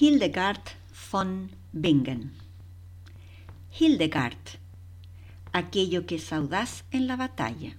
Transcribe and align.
Hildegard 0.00 0.62
von 1.10 1.50
Bingen 1.72 2.30
Hildegard 3.80 4.60
aquello 5.52 6.06
que 6.06 6.14
es 6.14 6.32
audaz 6.32 6.84
en 6.92 7.08
la 7.08 7.16
batalla. 7.16 7.76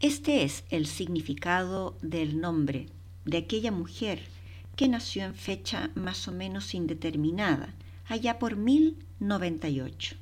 Este 0.00 0.44
es 0.44 0.64
el 0.70 0.86
significado 0.86 1.98
del 2.00 2.40
nombre 2.40 2.86
de 3.26 3.36
aquella 3.36 3.70
mujer 3.70 4.22
que 4.76 4.88
nació 4.88 5.24
en 5.24 5.34
fecha 5.34 5.90
más 5.94 6.26
o 6.26 6.32
menos 6.32 6.72
indeterminada, 6.74 7.74
allá 8.06 8.38
por 8.38 8.56
1098, 8.56 10.16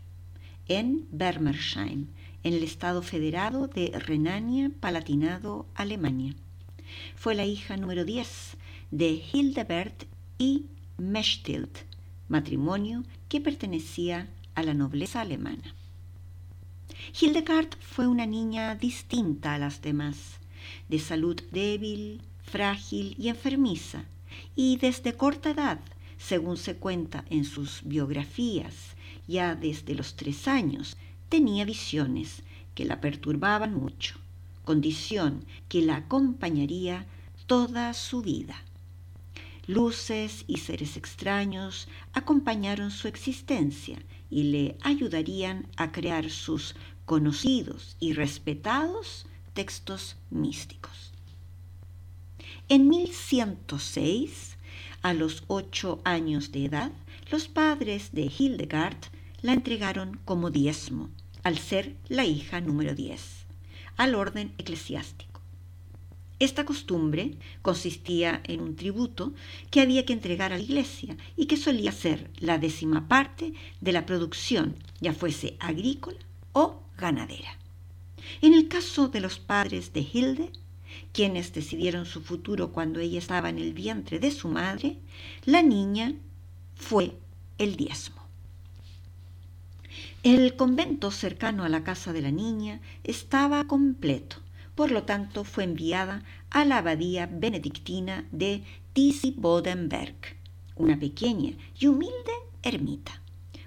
en 0.67 1.07
Bermersheim, 1.13 2.09
en 2.43 2.55
el 2.55 2.65
Estado 2.65 3.03
Federado 3.03 3.69
de 3.69 3.93
Renania-Palatinado, 3.97 5.67
Alemania. 5.77 6.35
Fue 7.15 7.37
la 7.37 7.45
hija 7.45 7.77
número 7.77 8.05
10 8.05 8.57
de 8.91 9.23
Hildebert 9.33 10.16
y 10.39 10.67
Mechtild, 10.99 11.71
matrimonio 12.29 13.05
que 13.29 13.41
pertenecía 13.41 14.29
a 14.55 14.63
la 14.63 14.75
nobleza 14.75 15.21
alemana. 15.21 15.75
Hildegard 17.21 17.77
fue 17.81 18.07
una 18.07 18.27
niña 18.27 18.75
distinta 18.75 19.55
a 19.55 19.59
las 19.59 19.83
demás, 19.83 20.39
de 20.89 20.99
salud 20.99 21.41
débil, 21.53 22.21
frágil 22.43 23.15
y 23.19 23.29
enfermiza, 23.29 24.05
y 24.55 24.77
desde 24.79 25.15
corta 25.15 25.51
edad, 25.51 25.81
según 26.19 26.57
se 26.57 26.77
cuenta 26.77 27.25
en 27.31 27.45
sus 27.45 27.83
biografías, 27.85 28.75
ya 29.29 29.55
desde 29.55 29.95
los 29.95 30.17
tres 30.17 30.49
años, 30.49 30.97
tenía 31.29 31.65
visiones 31.65 32.43
que 32.75 32.85
la 32.85 33.01
perturbaban 33.01 33.75
mucho, 33.75 34.17
condición 34.65 35.45
que 35.69 35.83
la 35.83 35.97
acompañaría 35.97 37.07
toda 37.47 37.95
su 37.95 38.23
vida. 38.23 38.57
Luces 39.67 40.45
y 40.47 40.59
seres 40.59 40.97
extraños 40.97 41.89
acompañaron 42.13 42.93
su 42.93 43.09
existencia 43.09 43.99
y 44.31 44.45
le 44.45 44.77
ayudarían 44.83 45.67
a 45.77 45.91
crear 45.91 46.31
sus 46.31 46.77
conocidos 47.05 47.97
y 47.99 48.13
respetados 48.13 49.27
textos 49.55 50.17
místicos. 50.31 51.13
En 52.69 52.89
1106, 52.89 54.57
a 55.03 55.15
los 55.15 55.45
ocho 55.49 56.01
años 56.05 56.53
de 56.53 56.67
edad, 56.67 56.93
los 57.31 57.49
padres 57.49 58.11
de 58.13 58.31
Hildegard 58.37 58.99
la 59.43 59.53
entregaron 59.53 60.21
como 60.25 60.51
diezmo, 60.51 61.11
al 61.43 61.59
ser 61.59 61.97
la 62.09 62.25
hija 62.25 62.61
número 62.61 62.95
diez, 62.95 63.47
al 63.97 64.15
orden 64.15 64.53
eclesiástico. 64.59 65.26
Esta 66.39 66.67
costumbre 66.67 67.37
consistía 67.63 68.43
en 68.45 68.61
un 68.61 68.77
tributo 68.77 69.33
que 69.71 69.81
había 69.81 70.05
que 70.05 70.13
entregar 70.13 70.53
a 70.53 70.59
la 70.59 70.63
iglesia 70.63 71.17
y 71.37 71.47
que 71.47 71.57
solía 71.57 71.93
ser 71.93 72.31
la 72.39 72.59
décima 72.59 73.09
parte 73.09 73.55
de 73.81 73.93
la 73.93 74.05
producción, 74.05 74.77
ya 75.01 75.15
fuese 75.15 75.57
agrícola 75.61 76.19
o 76.53 76.83
ganadera. 76.99 77.57
En 78.43 78.53
el 78.53 78.69
caso 78.69 79.09
de 79.09 79.21
los 79.21 79.39
padres 79.39 79.93
de 79.95 80.01
Hilde, 80.01 80.51
quienes 81.13 81.55
decidieron 81.55 82.05
su 82.05 82.21
futuro 82.21 82.73
cuando 82.73 83.01
ella 83.01 83.19
estaba 83.19 83.49
en 83.49 83.59
el 83.59 83.73
vientre 83.73 84.19
de 84.19 84.31
su 84.31 84.49
madre, 84.49 84.99
la 85.45 85.63
niña 85.63 86.15
fue 86.75 87.17
el 87.57 87.77
diezmo. 87.77 88.17
El 90.23 90.57
convento 90.57 91.11
cercano 91.11 91.65
a 91.65 91.69
la 91.69 91.85
casa 91.85 92.13
de 92.13 92.21
la 92.21 92.31
niña 92.31 92.81
estaba 93.05 93.67
completo, 93.67 94.37
por 94.77 94.93
lo 94.93 95.03
tanto 95.03 95.43
fue 95.43 95.65
enviada 95.65 96.23
a 96.51 96.65
la 96.65 96.79
abadía 96.79 97.27
benedictina 97.27 98.27
de 98.31 98.63
Tisi-Bodenberg, 98.93 100.15
una 100.77 100.99
pequeña 101.01 101.55
y 101.81 101.87
humilde 101.87 102.33
ermita, 102.63 103.21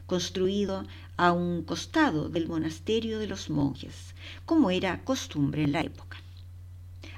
construido 0.06 0.86
a 1.18 1.32
un 1.32 1.64
costado 1.64 2.30
del 2.30 2.48
monasterio 2.48 3.20
de 3.20 3.28
los 3.28 3.50
monjes, 3.50 4.14
como 4.46 4.72
era 4.72 5.04
costumbre 5.04 5.64
en 5.64 5.72
la 5.72 5.82
época. 5.82 6.18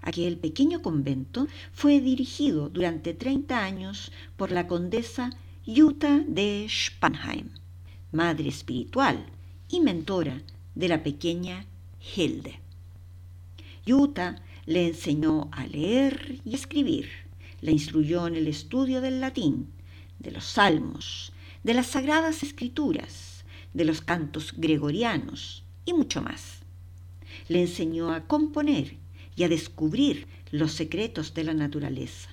Aquel 0.02 0.38
pequeño 0.38 0.82
convento 0.82 1.48
fue 1.74 2.00
dirigido 2.00 2.70
durante 2.70 3.14
30 3.14 3.64
años 3.64 4.12
por 4.38 4.52
la 4.52 4.68
condesa 4.68 5.32
Jutta 5.68 6.24
de 6.28 6.66
Spanheim, 6.68 7.50
madre 8.12 8.50
espiritual 8.50 9.26
y 9.70 9.82
mentora 9.82 10.42
de 10.74 10.88
la 10.88 11.04
pequeña 11.04 11.66
Hilde. 12.16 12.61
Jutta 13.88 14.42
le 14.66 14.88
enseñó 14.88 15.50
a 15.52 15.66
leer 15.66 16.40
y 16.46 16.56
escribir, 16.56 17.10
le 17.62 17.72
instruyó 17.72 18.28
en 18.28 18.36
el 18.36 18.48
estudio 18.48 19.02
del 19.02 19.20
latín, 19.20 19.68
de 20.20 20.32
los 20.32 20.46
salmos, 20.46 21.34
de 21.64 21.74
las 21.74 21.88
sagradas 21.88 22.44
escrituras, 22.44 23.44
de 23.74 23.86
los 23.86 24.02
cantos 24.02 24.54
gregorianos 24.58 25.64
y 25.86 25.94
mucho 25.94 26.22
más. 26.22 26.60
Le 27.48 27.62
enseñó 27.62 28.12
a 28.12 28.28
componer 28.28 28.98
y 29.36 29.44
a 29.44 29.50
descubrir 29.50 30.28
los 30.52 30.74
secretos 30.74 31.34
de 31.34 31.44
la 31.44 31.54
naturaleza. 31.54 32.30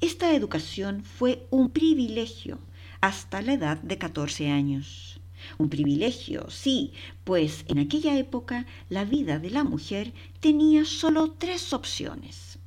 Esta 0.00 0.34
educación 0.34 1.02
fue 1.04 1.46
un 1.50 1.70
privilegio 1.70 2.58
hasta 3.00 3.42
la 3.42 3.54
edad 3.54 3.78
de 3.78 3.98
14 3.98 4.50
años. 4.50 5.07
Un 5.56 5.70
privilegio, 5.70 6.50
sí, 6.50 6.92
pues 7.24 7.64
en 7.68 7.78
aquella 7.78 8.18
época 8.18 8.66
la 8.90 9.04
vida 9.04 9.38
de 9.38 9.50
la 9.50 9.64
mujer 9.64 10.12
tenía 10.40 10.84
solo 10.84 11.32
tres 11.32 11.72
opciones. 11.72 12.58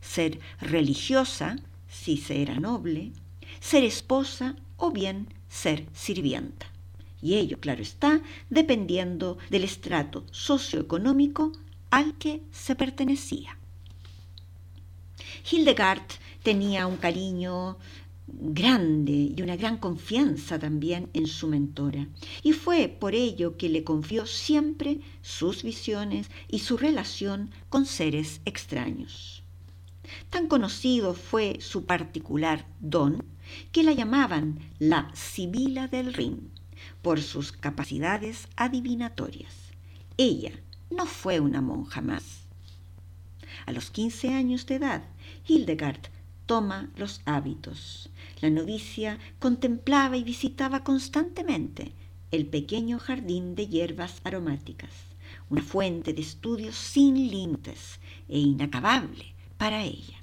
Ser 0.00 0.40
religiosa, 0.60 1.56
si 1.88 2.16
se 2.16 2.40
era 2.40 2.58
noble, 2.58 3.12
ser 3.60 3.84
esposa 3.84 4.56
o 4.76 4.90
bien 4.90 5.28
ser 5.48 5.86
sirvienta 5.92 6.70
y 7.22 7.34
ello, 7.34 7.58
claro 7.60 7.82
está, 7.82 8.20
dependiendo 8.48 9.38
del 9.50 9.64
estrato 9.64 10.24
socioeconómico 10.30 11.52
al 11.90 12.14
que 12.14 12.42
se 12.50 12.74
pertenecía. 12.74 13.56
Hildegard 15.50 16.06
tenía 16.42 16.86
un 16.86 16.96
cariño 16.96 17.76
grande 18.32 19.32
y 19.36 19.42
una 19.42 19.56
gran 19.56 19.78
confianza 19.78 20.58
también 20.58 21.08
en 21.14 21.26
su 21.26 21.48
mentora, 21.48 22.08
y 22.42 22.52
fue 22.52 22.88
por 22.88 23.14
ello 23.14 23.56
que 23.56 23.68
le 23.68 23.84
confió 23.84 24.26
siempre 24.26 25.00
sus 25.22 25.62
visiones 25.62 26.30
y 26.48 26.60
su 26.60 26.76
relación 26.76 27.50
con 27.68 27.86
seres 27.86 28.40
extraños. 28.44 29.42
Tan 30.28 30.48
conocido 30.48 31.14
fue 31.14 31.58
su 31.60 31.84
particular 31.84 32.66
don 32.80 33.24
que 33.72 33.82
la 33.82 33.92
llamaban 33.92 34.58
la 34.78 35.10
Sibila 35.14 35.88
del 35.88 36.14
Rin 36.14 36.50
por 37.02 37.20
sus 37.20 37.52
capacidades 37.52 38.48
adivinatorias. 38.56 39.54
Ella 40.16 40.52
no 40.90 41.06
fue 41.06 41.40
una 41.40 41.60
monja 41.60 42.00
más. 42.00 42.46
A 43.66 43.72
los 43.72 43.90
15 43.90 44.34
años 44.34 44.66
de 44.66 44.76
edad, 44.76 45.02
Hildegard 45.46 46.00
toma 46.46 46.90
los 46.96 47.20
hábitos. 47.24 48.10
La 48.40 48.48
novicia 48.48 49.18
contemplaba 49.38 50.16
y 50.16 50.24
visitaba 50.24 50.82
constantemente 50.82 51.92
el 52.30 52.46
pequeño 52.46 52.98
jardín 52.98 53.54
de 53.54 53.66
hierbas 53.66 54.20
aromáticas, 54.24 54.90
una 55.50 55.62
fuente 55.62 56.12
de 56.12 56.22
estudios 56.22 56.74
sin 56.74 57.14
límites 57.30 58.00
e 58.28 58.38
inacabable 58.38 59.34
para 59.58 59.82
ella. 59.82 60.16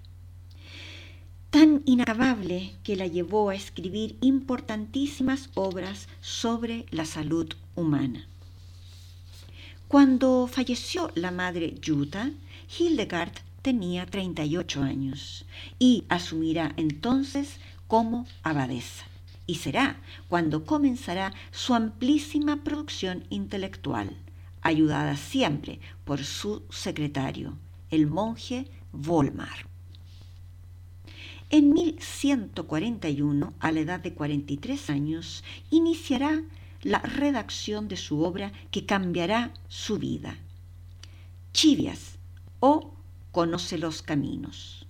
Tan 1.51 1.83
inacabable 1.85 2.73
que 2.83 2.95
la 2.95 3.07
llevó 3.07 3.49
a 3.49 3.55
escribir 3.55 4.17
importantísimas 4.21 5.49
obras 5.53 6.07
sobre 6.21 6.85
la 6.91 7.05
salud 7.05 7.53
humana. 7.75 8.27
Cuando 9.87 10.47
falleció 10.47 11.11
la 11.15 11.31
madre 11.31 11.75
Jutta, 11.85 12.31
Hildegard 12.77 13.33
tenía 13.61 14.05
38 14.05 14.81
años 14.81 15.45
y 15.79 16.03
asumirá 16.09 16.73
entonces 16.77 17.59
como 17.87 18.25
abadesa. 18.43 19.05
Y 19.45 19.55
será 19.55 20.01
cuando 20.27 20.65
comenzará 20.65 21.33
su 21.51 21.73
amplísima 21.73 22.63
producción 22.63 23.23
intelectual, 23.29 24.15
ayudada 24.61 25.15
siempre 25.15 25.79
por 26.03 26.23
su 26.23 26.63
secretario, 26.69 27.57
el 27.89 28.07
monje 28.07 28.67
Volmar. 28.91 29.67
En 31.49 31.71
1141, 31.71 33.53
a 33.59 33.71
la 33.71 33.79
edad 33.79 33.99
de 34.01 34.13
43 34.13 34.89
años, 34.89 35.45
iniciará 35.69 36.43
la 36.81 36.99
redacción 36.99 37.87
de 37.87 37.95
su 37.95 38.21
obra 38.23 38.51
que 38.69 38.85
cambiará 38.85 39.53
su 39.69 39.97
vida. 39.97 40.37
Chivias 41.53 42.17
o 42.59 42.93
conoce 43.31 43.77
los 43.77 44.01
caminos. 44.01 44.87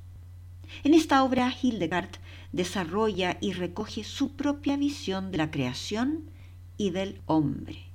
En 0.84 0.96
esta 0.96 1.24
obra 1.24 1.54
Hildegard 1.62 2.10
desarrolla 2.52 3.38
y 3.42 3.54
recoge 3.54 4.04
su 4.04 4.32
propia 4.36 4.78
visión 4.78 5.32
de 5.32 5.38
la 5.38 5.52
creación 5.52 6.30
y 6.78 6.92
del 6.92 7.22
hombre, 7.26 7.86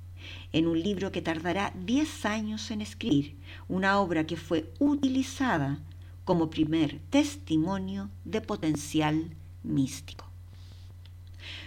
en 0.51 0.67
un 0.67 0.81
libro 0.81 1.11
que 1.11 1.21
tardará 1.21 1.73
diez 1.75 2.25
años 2.25 2.71
en 2.71 2.81
escribir, 2.81 3.35
una 3.67 3.99
obra 3.99 4.25
que 4.25 4.37
fue 4.37 4.71
utilizada 4.79 5.79
como 6.25 6.49
primer 6.49 6.99
testimonio 7.09 8.09
de 8.25 8.41
potencial 8.41 9.35
místico. 9.63 10.25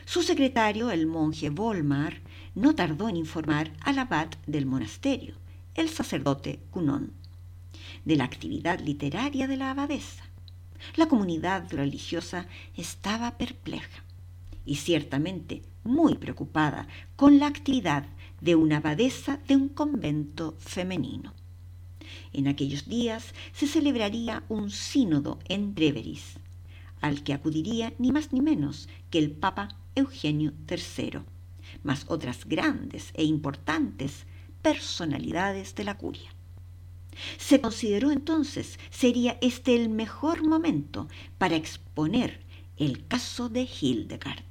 Su 0.05 0.23
secretario, 0.23 0.91
el 0.91 1.07
monje 1.07 1.51
Volmar, 1.51 2.21
no 2.55 2.75
tardó 2.75 3.09
en 3.09 3.17
informar 3.17 3.73
al 3.81 3.99
abad 3.99 4.29
del 4.47 4.65
monasterio, 4.65 5.35
el 5.75 5.91
sacerdote 5.91 6.61
Cunón 6.71 7.13
de 8.07 8.17
la 8.17 8.25
actividad 8.25 8.81
literaria 8.81 9.47
de 9.49 9.57
la 9.57 9.73
abadesa. 9.73 10.26
La 10.95 11.09
comunidad 11.09 11.73
religiosa 11.73 12.47
estaba 12.77 13.37
perpleja 13.37 14.05
y 14.65 14.77
ciertamente 14.77 15.63
muy 15.85 16.17
preocupada 16.17 16.87
con 17.17 17.39
la 17.39 17.47
actividad 17.47 18.07
de 18.41 18.55
una 18.55 18.79
abadesa 18.79 19.39
de 19.49 19.57
un 19.57 19.69
convento 19.69 20.57
femenino. 20.59 21.35
En 22.33 22.49
aquellos 22.49 22.89
días 22.89 23.35
se 23.53 23.67
celebraría 23.67 24.45
un 24.49 24.71
sínodo 24.71 25.39
en 25.49 25.75
Dreveris, 25.75 26.39
al 27.01 27.23
que 27.23 27.33
acudiría 27.33 27.93
ni 27.99 28.13
más 28.13 28.33
ni 28.33 28.41
menos 28.41 28.89
que 29.11 29.19
el 29.19 29.31
Papa 29.31 29.69
Eugenio 29.95 30.53
III, 30.69 31.21
más 31.83 32.05
otras 32.09 32.45
grandes 32.45 33.11
e 33.15 33.25
importantes 33.25 34.27
personalidades 34.63 35.75
de 35.75 35.85
la 35.85 35.97
curia. 35.97 36.36
Se 37.39 37.61
consideró 37.61 38.11
entonces 38.11 38.79
sería 38.91 39.39
este 39.41 39.75
el 39.75 39.89
mejor 39.89 40.47
momento 40.47 41.09
para 41.39 41.57
exponer 41.57 42.41
el 42.77 43.07
caso 43.07 43.49
de 43.49 43.63
Hildegard, 43.63 44.45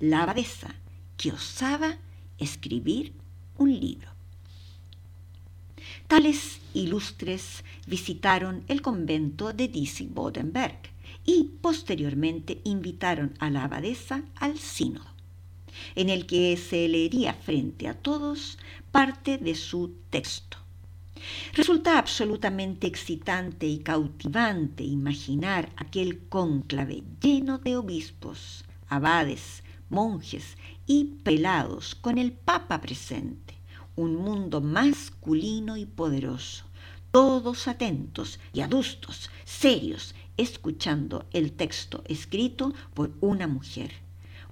la 0.00 0.22
abadesa 0.22 0.74
que 1.16 1.32
osaba 1.32 1.98
escribir 2.38 3.12
un 3.56 3.78
libro. 3.78 4.08
Tales 6.06 6.60
ilustres 6.72 7.64
visitaron 7.86 8.64
el 8.68 8.80
convento 8.80 9.52
de 9.52 9.68
Disi-Bodenberg 9.68 10.78
y 11.24 11.50
posteriormente 11.60 12.60
invitaron 12.64 13.34
a 13.38 13.50
la 13.50 13.64
abadesa 13.64 14.22
al 14.36 14.58
sínodo, 14.58 15.12
en 15.94 16.08
el 16.08 16.26
que 16.26 16.56
se 16.56 16.88
leería 16.88 17.34
frente 17.34 17.88
a 17.88 17.94
todos 17.94 18.58
parte 18.90 19.36
de 19.36 19.54
su 19.54 19.94
texto 20.08 20.58
Resulta 21.54 21.98
absolutamente 21.98 22.86
excitante 22.86 23.66
y 23.66 23.78
cautivante 23.78 24.84
imaginar 24.84 25.72
aquel 25.76 26.20
cónclave 26.28 27.02
lleno 27.20 27.58
de 27.58 27.76
obispos, 27.76 28.64
abades, 28.88 29.62
monjes 29.90 30.56
y 30.86 31.04
pelados 31.22 31.94
con 31.94 32.18
el 32.18 32.32
Papa 32.32 32.80
presente, 32.80 33.54
un 33.96 34.16
mundo 34.16 34.60
masculino 34.60 35.76
y 35.76 35.86
poderoso, 35.86 36.64
todos 37.10 37.68
atentos 37.68 38.38
y 38.52 38.60
adustos, 38.60 39.30
serios, 39.44 40.14
escuchando 40.36 41.26
el 41.32 41.52
texto 41.52 42.04
escrito 42.06 42.72
por 42.94 43.10
una 43.20 43.46
mujer, 43.46 43.92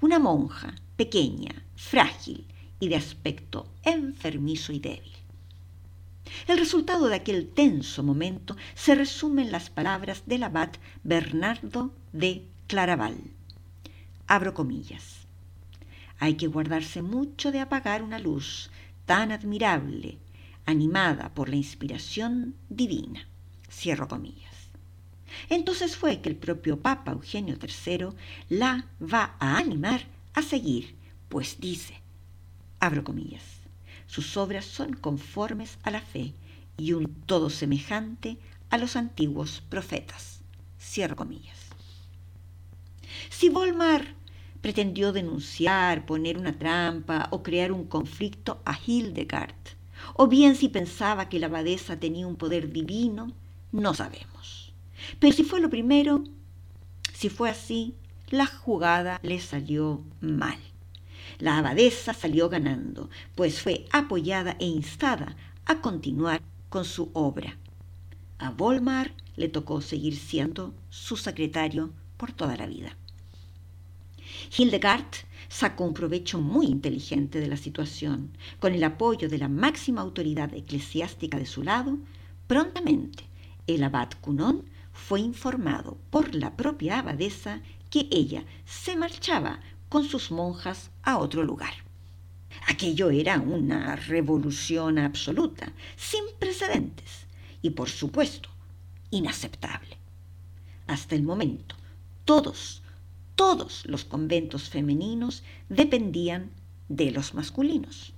una 0.00 0.18
monja 0.18 0.74
pequeña, 0.96 1.64
frágil 1.76 2.44
y 2.80 2.88
de 2.88 2.96
aspecto 2.96 3.68
enfermizo 3.84 4.72
y 4.72 4.80
débil. 4.80 5.15
El 6.46 6.58
resultado 6.58 7.08
de 7.08 7.16
aquel 7.16 7.48
tenso 7.48 8.02
momento 8.02 8.56
se 8.74 8.94
resume 8.94 9.42
en 9.42 9.52
las 9.52 9.70
palabras 9.70 10.22
del 10.26 10.42
abad 10.42 10.70
Bernardo 11.04 11.92
de 12.12 12.44
Claraval. 12.66 13.18
Abro 14.26 14.54
comillas. 14.54 15.26
Hay 16.18 16.34
que 16.34 16.46
guardarse 16.46 17.02
mucho 17.02 17.52
de 17.52 17.60
apagar 17.60 18.02
una 18.02 18.18
luz 18.18 18.70
tan 19.04 19.32
admirable, 19.32 20.18
animada 20.64 21.32
por 21.34 21.48
la 21.48 21.56
inspiración 21.56 22.54
divina. 22.68 23.26
Cierro 23.70 24.08
comillas. 24.08 24.54
Entonces 25.48 25.96
fue 25.96 26.20
que 26.20 26.28
el 26.28 26.36
propio 26.36 26.80
Papa 26.80 27.12
Eugenio 27.12 27.56
III 27.60 28.08
la 28.48 28.86
va 29.00 29.36
a 29.38 29.58
animar 29.58 30.06
a 30.34 30.42
seguir, 30.42 30.94
pues 31.28 31.60
dice, 31.60 32.00
abro 32.80 33.04
comillas, 33.04 33.42
sus 34.16 34.38
obras 34.38 34.64
son 34.64 34.94
conformes 34.94 35.76
a 35.82 35.90
la 35.90 36.00
fe 36.00 36.32
y 36.78 36.94
un 36.94 37.04
todo 37.26 37.50
semejante 37.50 38.38
a 38.70 38.78
los 38.78 38.96
antiguos 38.96 39.62
profetas. 39.68 40.40
Cierro 40.80 41.16
comillas. 41.16 41.58
Si 43.28 43.50
Volmar 43.50 44.14
pretendió 44.62 45.12
denunciar, 45.12 46.06
poner 46.06 46.38
una 46.38 46.58
trampa 46.58 47.28
o 47.30 47.42
crear 47.42 47.72
un 47.72 47.84
conflicto 47.84 48.62
a 48.64 48.78
Hildegard, 48.86 49.54
o 50.14 50.28
bien 50.28 50.56
si 50.56 50.70
pensaba 50.70 51.28
que 51.28 51.38
la 51.38 51.48
abadesa 51.48 52.00
tenía 52.00 52.26
un 52.26 52.36
poder 52.36 52.72
divino, 52.72 53.30
no 53.70 53.92
sabemos. 53.92 54.72
Pero 55.18 55.36
si 55.36 55.44
fue 55.44 55.60
lo 55.60 55.68
primero, 55.68 56.24
si 57.12 57.28
fue 57.28 57.50
así, 57.50 57.94
la 58.30 58.46
jugada 58.46 59.20
le 59.22 59.40
salió 59.40 60.02
mal. 60.22 60.56
La 61.38 61.58
abadesa 61.58 62.14
salió 62.14 62.48
ganando, 62.48 63.10
pues 63.34 63.60
fue 63.60 63.86
apoyada 63.92 64.56
e 64.58 64.66
instada 64.66 65.36
a 65.66 65.80
continuar 65.80 66.40
con 66.68 66.84
su 66.84 67.10
obra. 67.12 67.56
A 68.38 68.50
Volmar 68.50 69.12
le 69.36 69.48
tocó 69.48 69.80
seguir 69.80 70.16
siendo 70.16 70.74
su 70.88 71.16
secretario 71.16 71.92
por 72.16 72.32
toda 72.32 72.56
la 72.56 72.66
vida. 72.66 72.96
Hildegard 74.56 75.04
sacó 75.48 75.84
un 75.84 75.94
provecho 75.94 76.40
muy 76.40 76.66
inteligente 76.66 77.40
de 77.40 77.46
la 77.48 77.56
situación. 77.56 78.30
Con 78.58 78.74
el 78.74 78.84
apoyo 78.84 79.28
de 79.28 79.38
la 79.38 79.48
máxima 79.48 80.00
autoridad 80.00 80.54
eclesiástica 80.54 81.38
de 81.38 81.46
su 81.46 81.62
lado, 81.62 81.98
prontamente 82.46 83.24
el 83.66 83.82
abad 83.84 84.08
Cunón 84.20 84.64
fue 84.92 85.20
informado 85.20 85.98
por 86.10 86.34
la 86.34 86.56
propia 86.56 86.98
abadesa 86.98 87.60
que 87.90 88.08
ella 88.10 88.44
se 88.64 88.96
marchaba 88.96 89.60
con 89.88 90.04
sus 90.04 90.30
monjas 90.30 90.90
a 91.06 91.16
otro 91.18 91.42
lugar. 91.42 91.72
Aquello 92.66 93.10
era 93.10 93.40
una 93.40 93.96
revolución 93.96 94.98
absoluta, 94.98 95.72
sin 95.96 96.24
precedentes 96.38 97.26
y, 97.62 97.70
por 97.70 97.88
supuesto, 97.88 98.50
inaceptable. 99.10 99.96
Hasta 100.86 101.14
el 101.14 101.22
momento, 101.22 101.76
todos, 102.24 102.82
todos 103.36 103.86
los 103.86 104.04
conventos 104.04 104.68
femeninos 104.68 105.44
dependían 105.68 106.50
de 106.88 107.12
los 107.12 107.34
masculinos. 107.34 108.12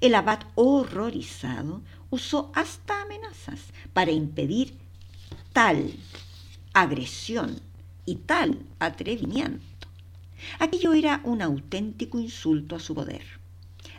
El 0.00 0.14
abad 0.16 0.40
horrorizado 0.56 1.82
usó 2.10 2.50
hasta 2.54 3.02
amenazas 3.02 3.60
para 3.92 4.10
impedir 4.10 4.76
tal 5.52 5.92
agresión 6.72 7.60
y 8.04 8.16
tal 8.16 8.58
atrevimiento. 8.80 9.77
Aquello 10.58 10.92
era 10.92 11.20
un 11.24 11.42
auténtico 11.42 12.18
insulto 12.18 12.76
a 12.76 12.80
su 12.80 12.94
poder. 12.94 13.22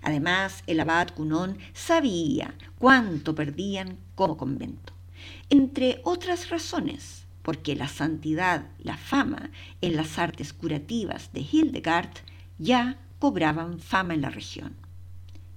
Además, 0.01 0.63
el 0.67 0.79
abad 0.79 1.09
Cunón 1.09 1.57
sabía 1.73 2.55
cuánto 2.77 3.35
perdían 3.35 3.97
como 4.15 4.37
convento. 4.37 4.93
Entre 5.49 5.99
otras 6.03 6.49
razones, 6.49 7.25
porque 7.41 7.75
la 7.75 7.87
santidad, 7.87 8.67
la 8.79 8.97
fama 8.97 9.51
en 9.81 9.95
las 9.95 10.17
artes 10.19 10.53
curativas 10.53 11.33
de 11.33 11.41
Hildegard 11.41 12.11
ya 12.57 12.97
cobraban 13.19 13.79
fama 13.79 14.13
en 14.13 14.21
la 14.21 14.29
región. 14.29 14.75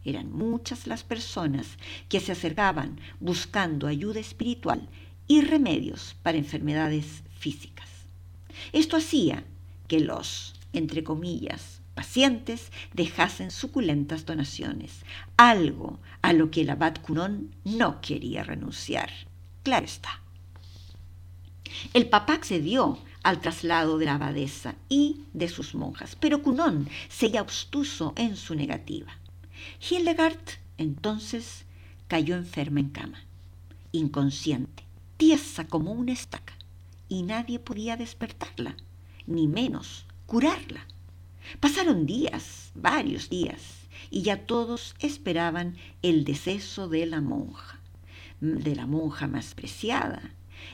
Eran 0.04 0.32
muchas 0.32 0.86
las 0.86 1.04
personas 1.04 1.78
que 2.08 2.18
se 2.18 2.32
acercaban 2.32 2.98
buscando 3.20 3.86
ayuda 3.86 4.18
espiritual 4.18 4.88
y 5.28 5.42
remedios 5.42 6.16
para 6.22 6.38
enfermedades 6.38 7.22
físicas. 7.38 7.88
Esto 8.72 8.96
hacía 8.96 9.44
que 9.86 10.00
los, 10.00 10.54
entre 10.72 11.04
comillas, 11.04 11.80
pacientes 11.94 12.70
dejasen 12.94 13.50
suculentas 13.50 14.24
donaciones, 14.24 15.04
algo 15.36 16.00
a 16.22 16.32
lo 16.32 16.50
que 16.50 16.62
el 16.62 16.70
abad 16.70 16.96
Cunón 17.02 17.54
no 17.64 18.00
quería 18.00 18.42
renunciar. 18.42 19.10
Claro 19.62 19.84
está. 19.84 20.20
El 21.94 22.08
papá 22.08 22.34
accedió 22.34 22.98
al 23.22 23.40
traslado 23.40 23.98
de 23.98 24.06
la 24.06 24.14
abadesa 24.14 24.74
y 24.88 25.22
de 25.32 25.48
sus 25.48 25.74
monjas, 25.74 26.16
pero 26.16 26.42
Cunón 26.42 26.88
seguía 27.08 27.42
obstuso 27.42 28.12
en 28.16 28.36
su 28.36 28.54
negativa. 28.54 29.12
Hildegard 29.88 30.40
entonces 30.78 31.64
cayó 32.08 32.36
enferma 32.36 32.80
en 32.80 32.88
cama, 32.88 33.22
inconsciente, 33.92 34.84
tiesa 35.16 35.66
como 35.66 35.92
una 35.92 36.12
estaca, 36.12 36.54
y 37.08 37.22
nadie 37.22 37.58
podía 37.58 37.96
despertarla, 37.96 38.74
ni 39.26 39.46
menos 39.46 40.06
curarla. 40.32 40.86
Pasaron 41.60 42.06
días, 42.06 42.72
varios 42.74 43.28
días, 43.28 43.60
y 44.10 44.22
ya 44.22 44.46
todos 44.46 44.94
esperaban 44.98 45.76
el 46.00 46.24
deceso 46.24 46.88
de 46.88 47.04
la 47.04 47.20
monja, 47.20 47.78
de 48.40 48.74
la 48.74 48.86
monja 48.86 49.26
más 49.26 49.52
preciada. 49.52 50.22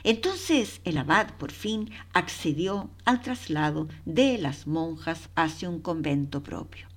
Entonces 0.05 0.79
el 0.85 0.97
abad 0.97 1.33
por 1.37 1.51
fin 1.51 1.91
accedió 2.13 2.89
al 3.03 3.21
traslado 3.21 3.89
de 4.05 4.37
las 4.37 4.65
monjas 4.65 5.27
hacia 5.35 5.69
un 5.69 5.81
convento 5.81 6.41
propio. 6.41 6.87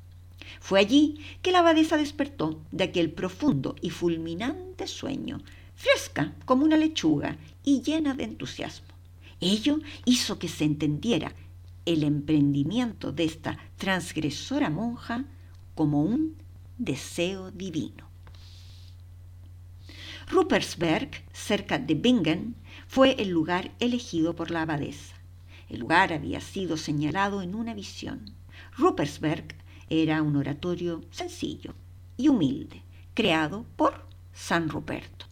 Fue 0.61 0.78
allí 0.78 1.19
que 1.42 1.50
la 1.50 1.59
abadesa 1.59 1.97
despertó 1.97 2.62
de 2.71 2.85
aquel 2.85 3.11
profundo 3.11 3.75
y 3.81 3.90
fulminante 3.90 4.87
sueño, 4.87 5.40
fresca 5.75 6.33
como 6.45 6.64
una 6.64 6.76
lechuga 6.76 7.38
y 7.64 7.83
llena 7.83 8.14
de 8.14 8.23
entusiasmo. 8.23 8.87
Ello 9.40 9.81
hizo 10.04 10.38
que 10.38 10.47
se 10.47 10.62
entendiera 10.62 11.35
el 11.84 12.04
emprendimiento 12.04 13.12
de 13.12 13.24
esta 13.24 13.58
transgresora 13.76 14.70
monja 14.70 15.24
como 15.74 16.02
un 16.02 16.36
deseo 16.78 17.50
divino. 17.50 18.08
Ruppersberg, 20.28 21.10
cerca 21.32 21.78
de 21.78 21.94
Bingen, 21.94 22.54
fue 22.86 23.16
el 23.20 23.30
lugar 23.30 23.72
elegido 23.80 24.34
por 24.34 24.50
la 24.50 24.62
abadesa. 24.62 25.16
El 25.68 25.80
lugar 25.80 26.12
había 26.12 26.40
sido 26.40 26.76
señalado 26.76 27.42
en 27.42 27.54
una 27.54 27.74
visión. 27.74 28.32
Ruppersberg 28.76 29.56
era 29.90 30.22
un 30.22 30.36
oratorio 30.36 31.02
sencillo 31.10 31.74
y 32.16 32.28
humilde, 32.28 32.82
creado 33.14 33.66
por 33.76 34.06
San 34.32 34.68
Ruperto. 34.68 35.26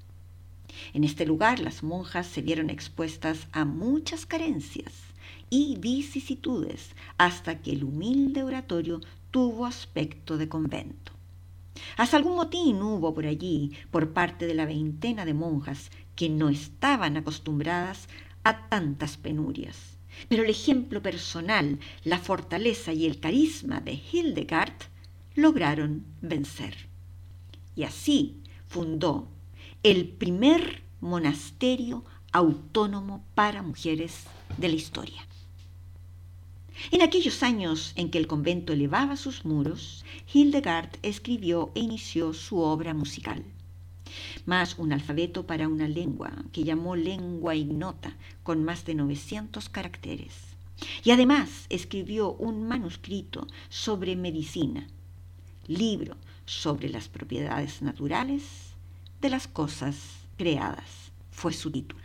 En 0.93 1.05
este 1.05 1.25
lugar 1.25 1.61
las 1.61 1.83
monjas 1.83 2.27
se 2.27 2.43
vieron 2.43 2.71
expuestas 2.71 3.47
a 3.53 3.65
muchas 3.65 4.27
carencias 4.27 5.10
y 5.51 5.77
vicisitudes 5.79 6.95
hasta 7.19 7.61
que 7.61 7.73
el 7.73 7.85
humilde 7.85 8.43
oratorio 8.43 9.01
tuvo 9.31 9.67
aspecto 9.67 10.39
de 10.39 10.49
convento. 10.49 11.13
Hasta 11.97 12.17
algún 12.17 12.37
motín 12.37 12.81
hubo 12.83 13.13
por 13.13 13.27
allí 13.27 13.73
por 13.91 14.13
parte 14.13 14.47
de 14.47 14.55
la 14.55 14.65
veintena 14.65 15.25
de 15.25 15.35
monjas 15.35 15.91
que 16.17 16.29
no 16.29 16.49
estaban 16.49 17.17
acostumbradas 17.17 18.09
a 18.45 18.69
tantas 18.69 19.17
penurias 19.17 20.01
pero 20.29 20.43
el 20.43 20.51
ejemplo 20.51 21.03
personal, 21.03 21.79
la 22.05 22.19
fortaleza 22.19 22.93
y 22.93 23.07
el 23.07 23.21
carisma 23.21 23.81
de 23.81 23.93
Hildegard 23.93 24.75
lograron 25.35 26.05
vencer. 26.21 26.89
Y 27.77 27.85
así 27.85 28.37
fundó 28.67 29.29
el 29.83 30.09
primer 30.09 30.83
monasterio 31.01 32.05
autónomo 32.33 33.25
para 33.35 33.63
mujeres 33.63 34.25
de 34.57 34.69
la 34.69 34.75
historia. 34.75 35.27
En 36.91 37.03
aquellos 37.03 37.43
años 37.43 37.93
en 37.97 38.11
que 38.11 38.19
el 38.19 38.27
convento 38.27 38.73
elevaba 38.73 39.17
sus 39.17 39.45
muros, 39.45 40.05
Hildegard 40.33 40.91
escribió 41.03 41.73
e 41.75 41.81
inició 41.81 42.33
su 42.33 42.59
obra 42.59 42.95
musical 42.95 43.45
más 44.47 44.79
un 44.79 44.93
alfabeto 44.93 45.47
para 45.47 45.69
una 45.69 45.89
lengua 45.89 46.33
que 46.53 46.65
llamó 46.65 46.97
lengua 46.97 47.55
ignota, 47.55 48.17
con 48.43 48.65
más 48.65 48.85
de 48.85 48.95
900 48.95 49.69
caracteres. 49.69 50.35
Y 51.05 51.11
además 51.11 51.67
escribió 51.69 52.33
un 52.33 52.67
manuscrito 52.67 53.47
sobre 53.69 54.17
medicina, 54.17 54.87
libro 55.67 56.17
sobre 56.47 56.89
las 56.89 57.09
propiedades 57.09 57.83
naturales 57.83 58.43
de 59.21 59.31
las 59.31 59.47
cosas 59.47 59.97
creadas, 60.37 61.13
fue 61.31 61.53
su 61.53 61.71
título. 61.71 62.00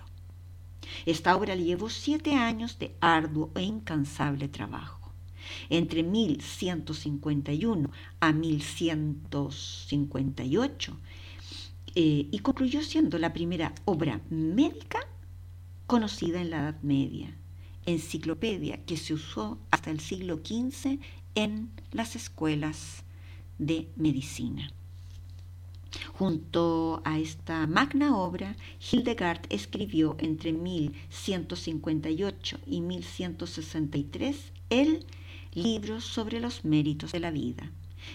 Esta 1.06 1.36
obra 1.36 1.56
le 1.56 1.64
llevó 1.64 1.90
siete 1.90 2.36
años 2.36 2.80
de 2.80 2.96
arduo 3.00 3.52
e 3.56 3.62
incansable 3.62 4.48
trabajo. 4.48 5.12
Entre 5.70 6.02
1151 6.04 7.92
a 8.20 8.34
1158 8.34 10.98
eh, 11.98 12.28
y 12.32 12.40
concluyó 12.40 12.82
siendo 12.82 13.20
la 13.20 13.32
primera 13.32 13.74
obra 13.86 14.22
médica 14.30 15.00
conocida 15.88 16.42
en 16.42 16.50
la 16.50 16.62
Edad 16.62 16.82
Media, 16.82 17.36
enciclopedia 17.86 18.84
que 18.86 18.98
se 18.98 19.14
usó 19.14 19.60
hasta 19.72 19.92
el 19.92 20.00
siglo 20.00 20.42
XV 20.44 21.00
en 21.36 21.70
las 21.92 22.16
escuelas 22.16 23.04
de 23.60 23.90
medicina. 23.96 24.72
Junto 26.14 27.02
a 27.06 27.20
esta 27.20 27.68
magna 27.68 28.18
obra, 28.18 28.56
Hildegard 28.92 29.42
escribió 29.50 30.16
entre 30.20 30.52
1158 30.54 32.60
y 32.66 32.82
1163 32.82 34.52
el 34.70 35.06
libro 35.54 36.02
sobre 36.02 36.40
los 36.40 36.66
méritos 36.66 37.12
de 37.12 37.20
la 37.20 37.30
vida 37.32 37.72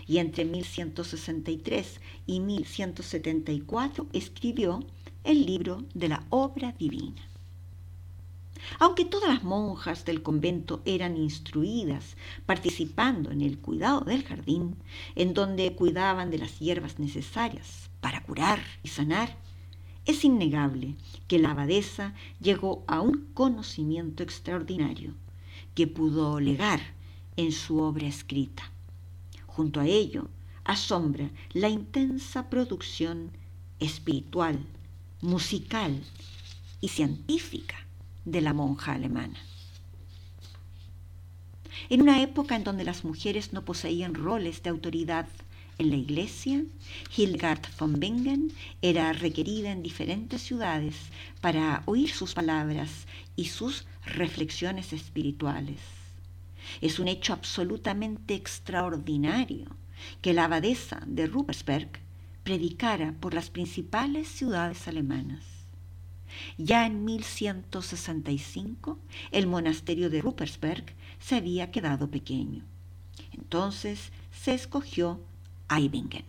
y 0.06 0.18
entre 0.18 0.44
1163 0.44 2.00
y 2.26 2.40
1174 2.40 4.06
escribió 4.12 4.84
el 5.24 5.46
libro 5.46 5.84
de 5.94 6.08
la 6.08 6.24
obra 6.30 6.72
divina. 6.72 7.29
Aunque 8.78 9.04
todas 9.04 9.28
las 9.28 9.42
monjas 9.42 10.04
del 10.04 10.22
convento 10.22 10.82
eran 10.84 11.16
instruidas 11.16 12.16
participando 12.46 13.30
en 13.30 13.40
el 13.40 13.58
cuidado 13.58 14.00
del 14.02 14.24
jardín, 14.24 14.76
en 15.16 15.34
donde 15.34 15.74
cuidaban 15.74 16.30
de 16.30 16.38
las 16.38 16.58
hierbas 16.58 16.98
necesarias 16.98 17.90
para 18.00 18.22
curar 18.22 18.60
y 18.82 18.88
sanar, 18.88 19.36
es 20.06 20.24
innegable 20.24 20.96
que 21.28 21.38
la 21.38 21.50
abadesa 21.50 22.14
llegó 22.40 22.84
a 22.86 23.00
un 23.00 23.26
conocimiento 23.34 24.22
extraordinario 24.22 25.14
que 25.74 25.86
pudo 25.86 26.40
legar 26.40 26.80
en 27.36 27.52
su 27.52 27.78
obra 27.78 28.06
escrita. 28.06 28.70
Junto 29.46 29.80
a 29.80 29.86
ello, 29.86 30.28
asombra 30.64 31.30
la 31.52 31.68
intensa 31.68 32.48
producción 32.48 33.30
espiritual, 33.78 34.58
musical 35.20 36.02
y 36.80 36.88
científica 36.88 37.76
de 38.24 38.40
la 38.40 38.52
monja 38.52 38.92
alemana. 38.92 39.38
En 41.88 42.02
una 42.02 42.22
época 42.22 42.56
en 42.56 42.64
donde 42.64 42.84
las 42.84 43.04
mujeres 43.04 43.52
no 43.52 43.64
poseían 43.64 44.14
roles 44.14 44.62
de 44.62 44.70
autoridad 44.70 45.26
en 45.78 45.90
la 45.90 45.96
iglesia, 45.96 46.62
Hildegard 47.16 47.62
von 47.78 47.98
Bingen 47.98 48.52
era 48.82 49.12
requerida 49.12 49.72
en 49.72 49.82
diferentes 49.82 50.42
ciudades 50.42 50.96
para 51.40 51.82
oír 51.86 52.10
sus 52.10 52.34
palabras 52.34 53.06
y 53.34 53.46
sus 53.46 53.86
reflexiones 54.04 54.92
espirituales. 54.92 55.80
Es 56.80 56.98
un 56.98 57.08
hecho 57.08 57.32
absolutamente 57.32 58.34
extraordinario 58.34 59.74
que 60.20 60.34
la 60.34 60.44
abadesa 60.44 61.02
de 61.06 61.26
Ruppersberg 61.26 61.88
predicara 62.44 63.14
por 63.18 63.34
las 63.34 63.50
principales 63.50 64.28
ciudades 64.28 64.86
alemanas. 64.86 65.49
Ya 66.58 66.86
en 66.86 67.04
1165 67.04 68.98
el 69.30 69.46
monasterio 69.46 70.10
de 70.10 70.20
Ruppersberg 70.20 70.84
se 71.18 71.36
había 71.36 71.70
quedado 71.70 72.10
pequeño. 72.10 72.64
Entonces 73.32 74.12
se 74.32 74.54
escogió 74.54 75.20
Eibingen. 75.68 76.24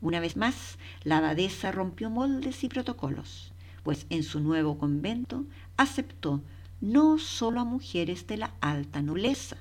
Una 0.00 0.20
vez 0.20 0.36
más, 0.36 0.78
la 1.02 1.18
abadesa 1.18 1.72
rompió 1.72 2.08
moldes 2.08 2.62
y 2.62 2.68
protocolos, 2.68 3.52
pues 3.82 4.06
en 4.10 4.22
su 4.22 4.40
nuevo 4.40 4.78
convento 4.78 5.44
aceptó 5.76 6.42
no 6.80 7.18
solo 7.18 7.60
a 7.60 7.64
mujeres 7.64 8.26
de 8.26 8.36
la 8.36 8.54
alta 8.60 9.02
nobleza, 9.02 9.56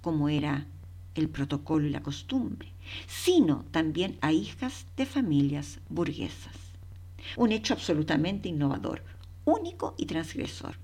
como 0.00 0.28
era 0.28 0.66
el 1.14 1.28
protocolo 1.28 1.86
y 1.86 1.90
la 1.90 2.02
costumbre, 2.02 2.72
sino 3.06 3.64
también 3.70 4.16
a 4.22 4.32
hijas 4.32 4.86
de 4.96 5.04
familias 5.04 5.80
burguesas. 5.90 6.61
Un 7.36 7.52
hecho 7.52 7.74
absolutamente 7.74 8.48
innovador, 8.48 9.02
único 9.44 9.94
y 9.98 10.06
transgresor. 10.06 10.76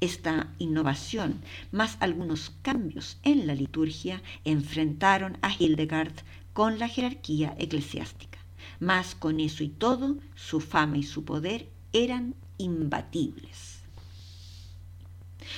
Esta 0.00 0.52
innovación, 0.58 1.40
más 1.72 1.96
algunos 2.00 2.50
cambios 2.62 3.18
en 3.22 3.46
la 3.46 3.54
liturgia, 3.54 4.22
enfrentaron 4.44 5.38
a 5.42 5.50
Hildegard 5.52 6.14
con 6.52 6.78
la 6.78 6.88
jerarquía 6.88 7.54
eclesiástica. 7.58 8.38
Mas 8.78 9.14
con 9.14 9.40
eso 9.40 9.62
y 9.64 9.68
todo, 9.68 10.16
su 10.34 10.60
fama 10.60 10.98
y 10.98 11.02
su 11.02 11.24
poder 11.24 11.68
eran 11.92 12.34
imbatibles. 12.58 13.80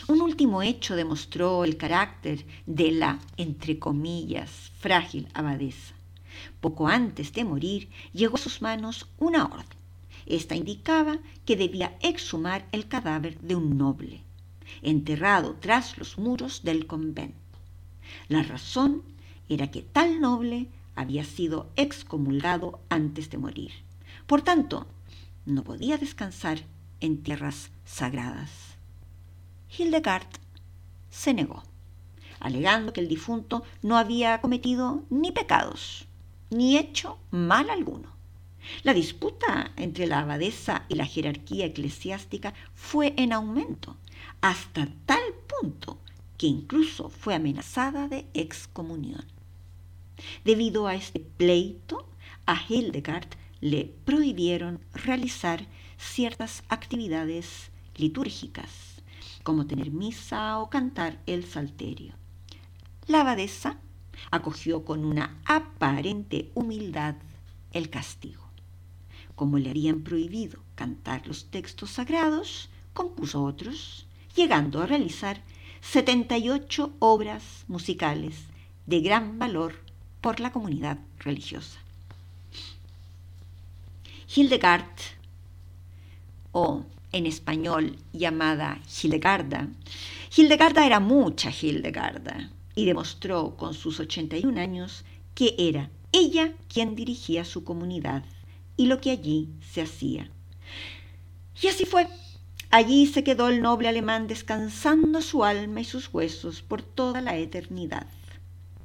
Un 0.07 0.21
último 0.21 0.63
hecho 0.63 0.95
demostró 0.95 1.65
el 1.65 1.77
carácter 1.77 2.45
de 2.67 2.93
la, 2.93 3.19
entre 3.37 3.79
comillas, 3.79 4.71
frágil 4.79 5.29
abadesa. 5.35 5.98
Poco 6.61 6.89
antes 6.89 7.33
de 7.33 7.45
morir 7.45 7.91
llegó 8.13 8.37
a 8.37 8.41
sus 8.41 8.63
manos 8.63 9.09
una 9.19 9.45
orden. 9.45 9.79
Esta 10.27 10.55
indicaba 10.55 11.19
que 11.47 11.57
debía 11.57 11.97
exhumar 12.01 12.67
el 12.73 12.89
cadáver 12.89 13.39
de 13.41 13.55
un 13.55 13.79
noble, 13.79 14.23
enterrado 14.83 15.57
tras 15.61 15.97
los 15.97 16.19
muros 16.19 16.63
del 16.63 16.87
convento. 16.87 17.39
La 18.29 18.43
razón 18.43 19.03
era 19.49 19.71
que 19.71 19.83
tal 19.83 20.21
noble 20.21 20.69
había 20.95 21.25
sido 21.25 21.71
excomulgado 21.77 22.81
antes 22.89 23.31
de 23.31 23.39
morir. 23.39 23.71
Por 24.27 24.43
tanto, 24.43 24.87
no 25.47 25.63
podía 25.65 25.97
descansar 25.97 26.59
en 27.01 27.23
tierras 27.23 27.71
sagradas. 27.85 28.51
Hildegard 29.79 30.27
se 31.09 31.33
negó, 31.35 31.63
alegando 32.41 32.93
que 32.93 33.01
el 33.01 33.09
difunto 33.09 33.63
no 33.83 33.97
había 33.97 34.41
cometido 34.41 35.05
ni 35.09 35.31
pecados, 35.31 36.08
ni 36.51 36.77
hecho 36.77 37.19
mal 37.31 37.71
alguno. 37.71 38.17
La 38.83 38.93
disputa 38.93 39.73
entre 39.77 40.07
la 40.07 40.21
abadesa 40.21 40.85
y 40.89 40.95
la 40.95 41.07
jerarquía 41.07 41.67
eclesiástica 41.67 42.55
fue 42.75 43.15
en 43.17 43.33
aumento, 43.33 43.97
hasta 44.41 44.89
tal 45.07 45.23
punto 45.47 45.99
que 46.37 46.47
incluso 46.47 47.09
fue 47.09 47.35
amenazada 47.35 48.09
de 48.09 48.27
excomunión. 48.35 49.25
Debido 50.45 50.87
a 50.87 50.95
este 50.95 51.21
pleito, 51.21 52.09
a 52.47 52.57
Hildegard 52.69 53.29
le 53.61 53.93
prohibieron 54.05 54.81
realizar 54.93 55.67
ciertas 55.99 56.63
actividades 56.69 57.71
litúrgicas, 57.97 59.03
como 59.43 59.67
tener 59.67 59.91
misa 59.91 60.59
o 60.59 60.71
cantar 60.71 61.19
el 61.27 61.45
salterio. 61.45 62.15
La 63.07 63.23
abadesa 63.23 63.79
acogió 64.31 64.85
con 64.85 65.05
una 65.05 65.37
aparente 65.45 66.51
humildad 66.55 67.17
el 67.73 67.91
castigo. 67.91 68.45
Como 69.35 69.59
le 69.59 69.71
habían 69.71 70.03
prohibido 70.03 70.61
cantar 70.75 71.27
los 71.27 71.47
textos 71.47 71.91
sagrados, 71.91 72.69
compuso 72.93 73.45
otros, 73.45 74.07
llegando 74.35 74.83
a 74.83 74.87
realizar 74.87 75.43
78 75.81 76.93
obras 76.99 77.65
musicales 77.69 78.35
de 78.87 79.01
gran 79.01 79.39
valor 79.39 79.75
por 80.21 80.41
la 80.41 80.51
comunidad 80.51 80.99
religiosa. 81.19 81.79
Hildegard, 84.35 84.97
o 86.53 86.85
en 87.13 87.27
español 87.27 87.97
llamada 88.13 88.81
Hildegarda, 89.03 89.69
Hildegarda 90.37 90.85
era 90.85 91.01
mucha 91.01 91.51
Hildegarda 91.51 92.51
y 92.79 92.85
demostró 92.85 93.57
con 93.57 93.75
sus 93.75 93.99
81 93.99 94.61
años 94.61 95.05
que 95.35 95.57
era 95.59 95.91
ella 96.13 96.55
quien 96.73 96.95
dirigía 96.95 97.45
su 97.45 97.65
comunidad 97.65 98.25
y 98.77 98.87
lo 98.87 99.01
que 99.01 99.11
allí 99.11 99.49
se 99.73 99.83
hacía. 99.83 100.31
Y 101.61 101.67
así 101.67 101.85
fue. 101.87 102.07
Allí 102.71 103.09
se 103.09 103.25
quedó 103.25 103.49
el 103.49 103.63
noble 103.63 103.89
alemán 103.89 104.29
descansando 104.29 105.23
su 105.23 105.43
alma 105.43 105.81
y 105.81 105.85
sus 105.85 106.15
huesos 106.15 106.63
por 106.63 106.83
toda 106.83 107.21
la 107.21 107.37
eternidad 107.37 108.07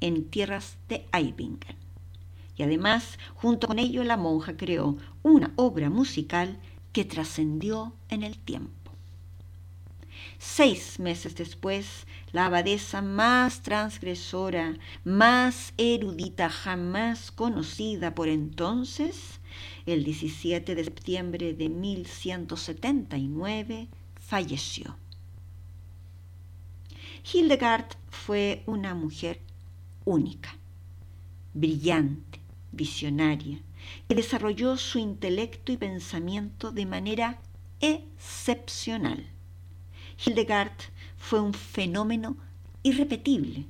en 0.00 0.24
tierras 0.24 0.76
de 0.88 1.06
Eibingen. 1.12 1.76
Y 2.56 2.64
además, 2.64 3.16
junto 3.36 3.68
con 3.68 3.78
ello, 3.78 4.02
la 4.02 4.16
monja 4.16 4.56
creó 4.56 4.96
una 5.22 5.52
obra 5.54 5.88
musical 5.88 6.58
que 6.92 7.04
trascendió 7.04 7.94
en 8.08 8.24
el 8.24 8.38
tiempo. 8.38 8.83
Seis 10.38 10.98
meses 10.98 11.34
después, 11.34 12.06
la 12.32 12.46
abadesa 12.46 13.02
más 13.02 13.62
transgresora, 13.62 14.78
más 15.04 15.74
erudita 15.76 16.48
jamás 16.50 17.30
conocida 17.30 18.14
por 18.14 18.28
entonces, 18.28 19.40
el 19.86 20.04
17 20.04 20.74
de 20.74 20.84
septiembre 20.84 21.54
de 21.54 21.68
1179, 21.68 23.88
falleció. 24.20 24.96
Hildegard 27.32 27.86
fue 28.10 28.62
una 28.66 28.94
mujer 28.94 29.40
única, 30.04 30.58
brillante, 31.54 32.40
visionaria, 32.72 33.60
que 34.08 34.14
desarrolló 34.14 34.76
su 34.76 34.98
intelecto 34.98 35.72
y 35.72 35.76
pensamiento 35.76 36.70
de 36.70 36.86
manera 36.86 37.40
excepcional. 37.80 39.33
Hildegard 40.22 40.76
fue 41.16 41.40
un 41.40 41.54
fenómeno 41.54 42.36
irrepetible, 42.82 43.66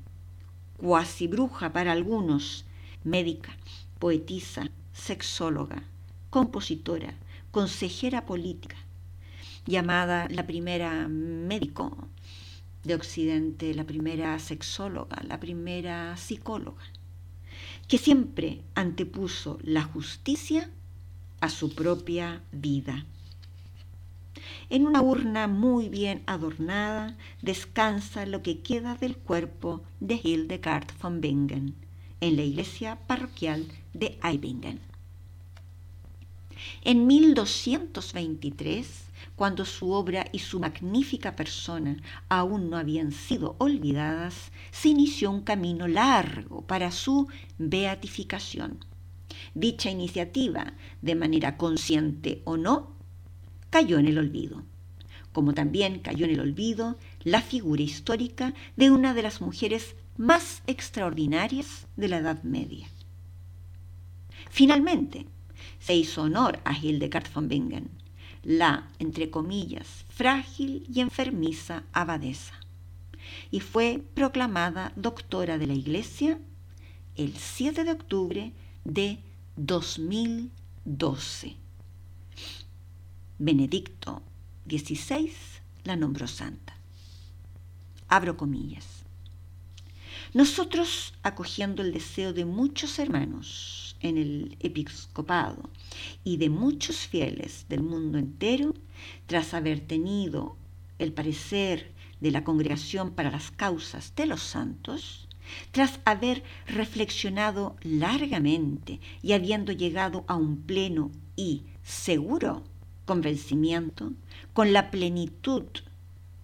cuasi 0.76 1.26
bruja 1.26 1.72
para 1.72 1.92
algunos, 1.92 2.64
médica, 3.04 3.56
poetisa, 3.98 4.68
sexóloga, 4.92 5.82
compositora, 6.30 7.14
consejera 7.50 8.26
política, 8.26 8.76
llamada 9.66 10.26
la 10.30 10.46
primera 10.46 11.08
médico 11.08 12.08
de 12.82 12.94
Occidente, 12.94 13.74
la 13.74 13.84
primera 13.84 14.38
sexóloga, 14.38 15.22
la 15.26 15.40
primera 15.40 16.16
psicóloga, 16.16 16.82
que 17.88 17.98
siempre 17.98 18.62
antepuso 18.74 19.58
la 19.62 19.82
justicia 19.82 20.70
a 21.40 21.48
su 21.48 21.74
propia 21.74 22.42
vida. 22.52 23.06
En 24.70 24.86
una 24.86 25.02
urna 25.02 25.46
muy 25.46 25.88
bien 25.88 26.22
adornada 26.26 27.16
descansa 27.42 28.26
lo 28.26 28.42
que 28.42 28.60
queda 28.60 28.94
del 28.94 29.16
cuerpo 29.16 29.82
de 30.00 30.20
Hildegard 30.22 30.88
von 31.00 31.20
Bingen 31.20 31.74
en 32.20 32.36
la 32.36 32.42
iglesia 32.42 32.98
parroquial 33.06 33.66
de 33.92 34.18
Eibingen. 34.22 34.80
En 36.82 37.06
1223 37.06 39.04
cuando 39.36 39.64
su 39.64 39.90
obra 39.90 40.26
y 40.32 40.38
su 40.38 40.60
magnífica 40.60 41.34
persona 41.34 41.96
aún 42.28 42.70
no 42.70 42.76
habían 42.76 43.10
sido 43.10 43.56
olvidadas, 43.58 44.52
se 44.70 44.88
inició 44.88 45.30
un 45.30 45.42
camino 45.42 45.88
largo 45.88 46.62
para 46.62 46.90
su 46.90 47.28
beatificación. 47.58 48.78
Dicha 49.54 49.90
iniciativa, 49.90 50.74
de 51.02 51.14
manera 51.14 51.56
consciente 51.56 52.42
o 52.44 52.56
no, 52.56 52.93
cayó 53.74 53.98
en 53.98 54.06
el 54.06 54.18
olvido, 54.18 54.62
como 55.32 55.52
también 55.52 55.98
cayó 55.98 56.26
en 56.26 56.30
el 56.30 56.38
olvido 56.38 56.96
la 57.24 57.40
figura 57.40 57.82
histórica 57.82 58.54
de 58.76 58.92
una 58.92 59.14
de 59.14 59.22
las 59.22 59.40
mujeres 59.40 59.96
más 60.16 60.62
extraordinarias 60.68 61.88
de 61.96 62.06
la 62.06 62.18
Edad 62.18 62.44
Media. 62.44 62.86
Finalmente, 64.48 65.26
se 65.80 65.96
hizo 65.96 66.22
honor 66.22 66.60
a 66.64 66.78
Hildegard 66.78 67.26
von 67.34 67.48
Bingen, 67.48 67.90
la, 68.44 68.92
entre 69.00 69.30
comillas, 69.30 70.04
frágil 70.08 70.86
y 70.88 71.00
enfermiza 71.00 71.82
abadesa, 71.92 72.54
y 73.50 73.58
fue 73.58 74.04
proclamada 74.14 74.92
doctora 74.94 75.58
de 75.58 75.66
la 75.66 75.74
Iglesia 75.74 76.38
el 77.16 77.36
7 77.36 77.82
de 77.82 77.90
octubre 77.90 78.52
de 78.84 79.18
2012. 79.56 81.63
Benedicto 83.38 84.22
XVI 84.68 85.32
la 85.82 85.96
nombró 85.96 86.28
santa. 86.28 86.76
Abro 88.06 88.36
comillas. 88.36 89.04
Nosotros, 90.32 91.14
acogiendo 91.24 91.82
el 91.82 91.92
deseo 91.92 92.32
de 92.32 92.44
muchos 92.44 93.00
hermanos 93.00 93.96
en 93.98 94.18
el 94.18 94.56
episcopado 94.60 95.68
y 96.22 96.36
de 96.36 96.48
muchos 96.48 97.08
fieles 97.08 97.66
del 97.68 97.82
mundo 97.82 98.18
entero, 98.18 98.72
tras 99.26 99.52
haber 99.52 99.80
tenido 99.80 100.56
el 101.00 101.12
parecer 101.12 101.92
de 102.20 102.30
la 102.30 102.44
Congregación 102.44 103.10
para 103.10 103.32
las 103.32 103.50
Causas 103.50 104.14
de 104.14 104.26
los 104.26 104.42
Santos, 104.42 105.26
tras 105.72 105.98
haber 106.04 106.44
reflexionado 106.68 107.74
largamente 107.82 109.00
y 109.22 109.32
habiendo 109.32 109.72
llegado 109.72 110.24
a 110.28 110.36
un 110.36 110.62
pleno 110.62 111.10
y 111.34 111.64
seguro 111.82 112.62
convencimiento 113.04 114.12
con 114.52 114.72
la 114.72 114.90
plenitud 114.90 115.64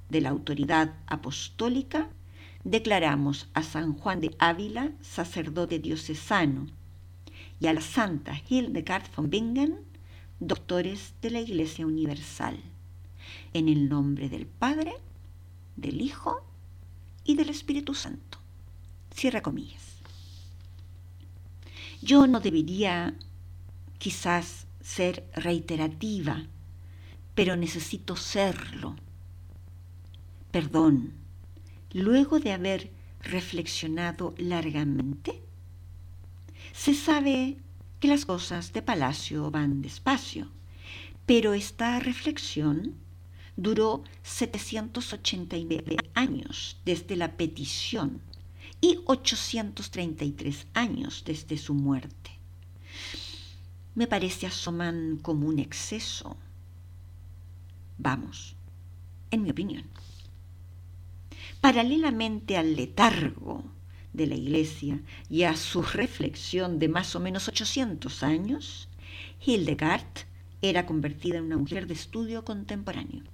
de 0.09 0.20
la 0.20 0.31
autoridad 0.31 0.94
apostólica, 1.07 2.09
declaramos 2.64 3.49
a 3.55 3.62
San 3.62 3.94
Juan 3.94 4.20
de 4.20 4.35
Ávila 4.38 4.92
sacerdote 5.01 5.79
diocesano 5.79 6.66
y 7.59 7.66
a 7.66 7.73
la 7.73 7.81
santa 7.81 8.40
Hildegard 8.49 9.05
von 9.14 9.31
Bingen 9.31 9.79
doctores 10.40 11.12
de 11.20 11.31
la 11.31 11.40
Iglesia 11.40 11.87
Universal. 11.87 12.59
En 13.53 13.68
el 13.68 13.88
nombre 13.88 14.29
del 14.29 14.46
Padre, 14.46 14.94
del 15.77 16.01
Hijo 16.01 16.42
y 17.25 17.37
del 17.37 17.51
Espíritu 17.51 17.94
Santo. 17.94 18.38
Cierra 19.14 19.42
comillas. 19.42 19.99
Yo 22.03 22.27
no 22.27 22.40
debería 22.40 23.14
quizás 23.99 24.66
ser 24.81 25.29
reiterativa, 25.35 26.47
pero 27.35 27.57
necesito 27.57 28.16
serlo. 28.16 28.97
Perdón, 30.51 31.12
luego 31.93 32.40
de 32.40 32.53
haber 32.53 32.90
reflexionado 33.23 34.35
largamente, 34.38 35.43
se 36.73 36.95
sabe 36.95 37.59
que 38.01 38.09
las 38.09 38.25
cosas 38.25 38.73
de 38.73 38.83
palacio 38.83 39.51
van 39.51 39.83
despacio, 39.83 40.49
pero 41.27 41.53
esta 41.55 42.01
reflexión 42.01 42.95
duró 43.57 44.03
789 44.23 45.97
años 46.14 46.79
desde 46.85 47.16
la 47.16 47.37
petición 47.37 48.23
y 48.81 48.99
833 49.05 50.66
años 50.73 51.23
desde 51.27 51.59
su 51.59 51.75
muerte. 51.75 52.39
Me 54.01 54.07
parece 54.07 54.47
asoman 54.47 55.19
como 55.21 55.47
un 55.47 55.59
exceso. 55.59 56.39
Vamos, 57.99 58.57
en 59.31 59.43
mi 59.43 59.51
opinión. 59.51 59.85
Paralelamente 61.61 62.57
al 62.57 62.77
letargo 62.77 63.63
de 64.15 64.27
la 64.27 64.37
Iglesia 64.37 65.03
y 65.29 65.43
a 65.43 65.55
su 65.55 65.83
reflexión 65.83 66.79
de 66.79 66.89
más 66.89 67.15
o 67.15 67.21
menos 67.21 67.47
800 67.49 68.23
años, 68.23 68.89
Hildegard 69.45 70.25
era 70.63 70.87
convertida 70.87 71.37
en 71.37 71.45
una 71.45 71.59
mujer 71.59 71.87
de 71.87 71.93
estudio 71.93 72.43
contemporáneo. 72.43 73.25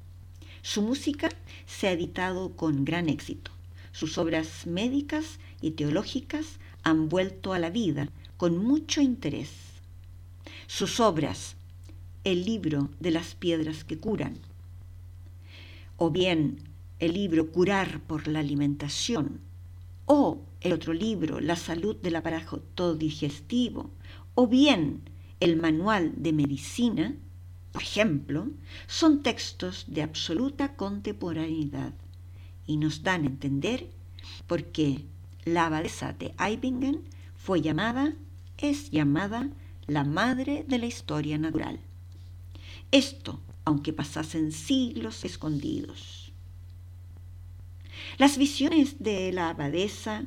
Su 0.62 0.82
música 0.82 1.28
se 1.64 1.86
ha 1.86 1.92
editado 1.92 2.56
con 2.56 2.84
gran 2.84 3.08
éxito. 3.08 3.52
Sus 3.92 4.18
obras 4.18 4.66
médicas 4.66 5.38
y 5.60 5.70
teológicas 5.70 6.58
han 6.82 7.08
vuelto 7.08 7.52
a 7.52 7.60
la 7.60 7.70
vida 7.70 8.08
con 8.36 8.58
mucho 8.58 9.00
interés. 9.00 9.65
Sus 10.66 11.00
obras, 11.00 11.56
el 12.24 12.44
libro 12.44 12.90
de 12.98 13.12
las 13.12 13.34
piedras 13.34 13.84
que 13.84 13.98
curan, 13.98 14.38
o 15.96 16.10
bien 16.10 16.58
el 16.98 17.14
libro 17.14 17.52
Curar 17.52 18.00
por 18.00 18.26
la 18.26 18.40
alimentación, 18.40 19.40
o 20.06 20.40
el 20.60 20.72
otro 20.72 20.92
libro, 20.92 21.40
La 21.40 21.56
salud 21.56 21.96
del 21.96 22.16
aparato 22.16 22.96
digestivo, 22.96 23.90
o 24.34 24.48
bien 24.48 25.02
el 25.38 25.56
manual 25.56 26.14
de 26.16 26.32
medicina, 26.32 27.14
por 27.70 27.82
ejemplo, 27.82 28.48
son 28.86 29.22
textos 29.22 29.84
de 29.86 30.02
absoluta 30.02 30.74
contemporaneidad 30.74 31.92
y 32.66 32.76
nos 32.78 33.02
dan 33.02 33.22
a 33.22 33.26
entender 33.26 33.88
por 34.46 34.64
qué 34.64 35.04
la 35.44 35.66
abadesa 35.66 36.12
de 36.12 36.34
Eibingen 36.38 37.02
fue 37.36 37.60
llamada, 37.60 38.14
es 38.58 38.90
llamada 38.90 39.50
la 39.86 40.04
madre 40.04 40.64
de 40.66 40.78
la 40.78 40.86
historia 40.86 41.38
natural. 41.38 41.78
Esto, 42.90 43.40
aunque 43.64 43.92
pasasen 43.92 44.52
siglos 44.52 45.24
escondidos. 45.24 46.32
Las 48.18 48.38
visiones 48.38 48.96
de 49.02 49.32
la 49.32 49.50
abadesa 49.50 50.24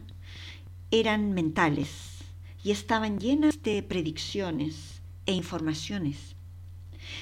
eran 0.92 1.34
mentales 1.34 2.20
y 2.64 2.72
estaban 2.72 3.20
llenas 3.20 3.62
de 3.64 3.84
predicciones 3.84 5.02
e 5.26 5.34
informaciones. 5.34 6.36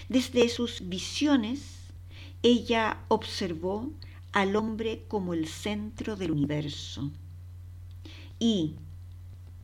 Desde 0.09 0.49
sus 0.49 0.87
visiones, 0.87 1.77
ella 2.43 2.99
observó 3.07 3.89
al 4.31 4.55
hombre 4.55 5.03
como 5.07 5.33
el 5.33 5.47
centro 5.47 6.15
del 6.15 6.31
universo 6.31 7.11
y 8.39 8.75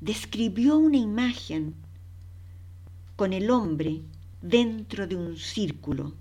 describió 0.02 0.78
una 0.78 0.98
imagen 0.98 1.76
con 3.16 3.34
el 3.34 3.50
hombre 3.50 4.02
dentro 4.42 5.08
de 5.08 5.16
un 5.16 5.38
círculo 5.38 6.14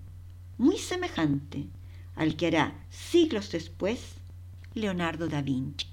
muy 0.59 0.79
semejante 0.79 1.67
al 2.15 2.37
que 2.37 2.49
hará 2.49 2.85
siglos 2.91 3.51
después 3.51 4.17
Leonardo 4.75 5.29
da 5.29 5.43
Vinci. 5.43 5.87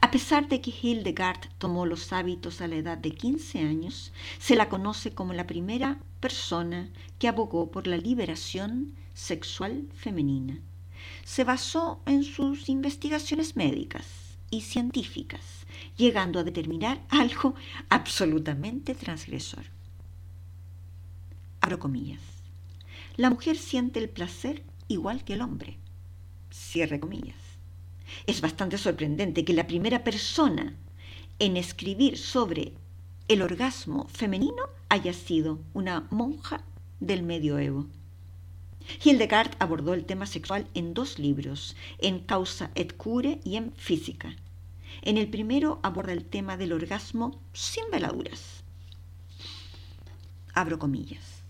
A 0.00 0.10
pesar 0.10 0.48
de 0.48 0.60
que 0.60 0.72
Hildegard 0.82 1.48
tomó 1.58 1.86
los 1.86 2.12
hábitos 2.12 2.60
a 2.60 2.68
la 2.68 2.76
edad 2.76 2.98
de 2.98 3.12
15 3.12 3.60
años, 3.60 4.12
se 4.38 4.56
la 4.56 4.68
conoce 4.68 5.12
como 5.12 5.32
la 5.32 5.46
primera 5.46 5.98
persona 6.20 6.90
que 7.18 7.28
abogó 7.28 7.70
por 7.70 7.86
la 7.86 7.96
liberación 7.96 8.94
sexual 9.14 9.88
femenina. 9.94 10.60
Se 11.24 11.44
basó 11.44 12.00
en 12.06 12.24
sus 12.24 12.68
investigaciones 12.68 13.56
médicas 13.56 14.06
y 14.50 14.62
científicas, 14.62 15.61
llegando 15.96 16.38
a 16.38 16.44
determinar 16.44 17.00
algo 17.08 17.54
absolutamente 17.88 18.94
transgresor. 18.94 19.64
Abro 21.60 21.78
comillas. 21.78 22.20
La 23.16 23.30
mujer 23.30 23.56
siente 23.56 23.98
el 23.98 24.08
placer 24.08 24.64
igual 24.88 25.24
que 25.24 25.34
el 25.34 25.42
hombre. 25.42 25.78
Cierre 26.50 26.98
comillas. 26.98 27.36
Es 28.26 28.40
bastante 28.40 28.78
sorprendente 28.78 29.44
que 29.44 29.52
la 29.52 29.66
primera 29.66 30.04
persona 30.04 30.76
en 31.38 31.56
escribir 31.56 32.18
sobre 32.18 32.74
el 33.28 33.42
orgasmo 33.42 34.08
femenino 34.08 34.64
haya 34.88 35.12
sido 35.12 35.60
una 35.72 36.06
monja 36.10 36.62
del 37.00 37.22
medioevo. 37.22 37.86
Hildegard 39.04 39.52
abordó 39.58 39.94
el 39.94 40.04
tema 40.04 40.26
sexual 40.26 40.66
en 40.74 40.94
dos 40.94 41.18
libros, 41.18 41.76
en 41.98 42.20
Causa 42.20 42.70
et 42.74 42.96
Cure 42.96 43.40
y 43.44 43.56
en 43.56 43.72
Física. 43.72 44.36
En 45.00 45.16
el 45.16 45.28
primero 45.28 45.80
aborda 45.82 46.12
el 46.12 46.24
tema 46.24 46.56
del 46.56 46.72
orgasmo 46.72 47.40
sin 47.52 47.84
veladuras. 47.90 48.62
Abro 50.54 50.78
comillas. 50.78 51.42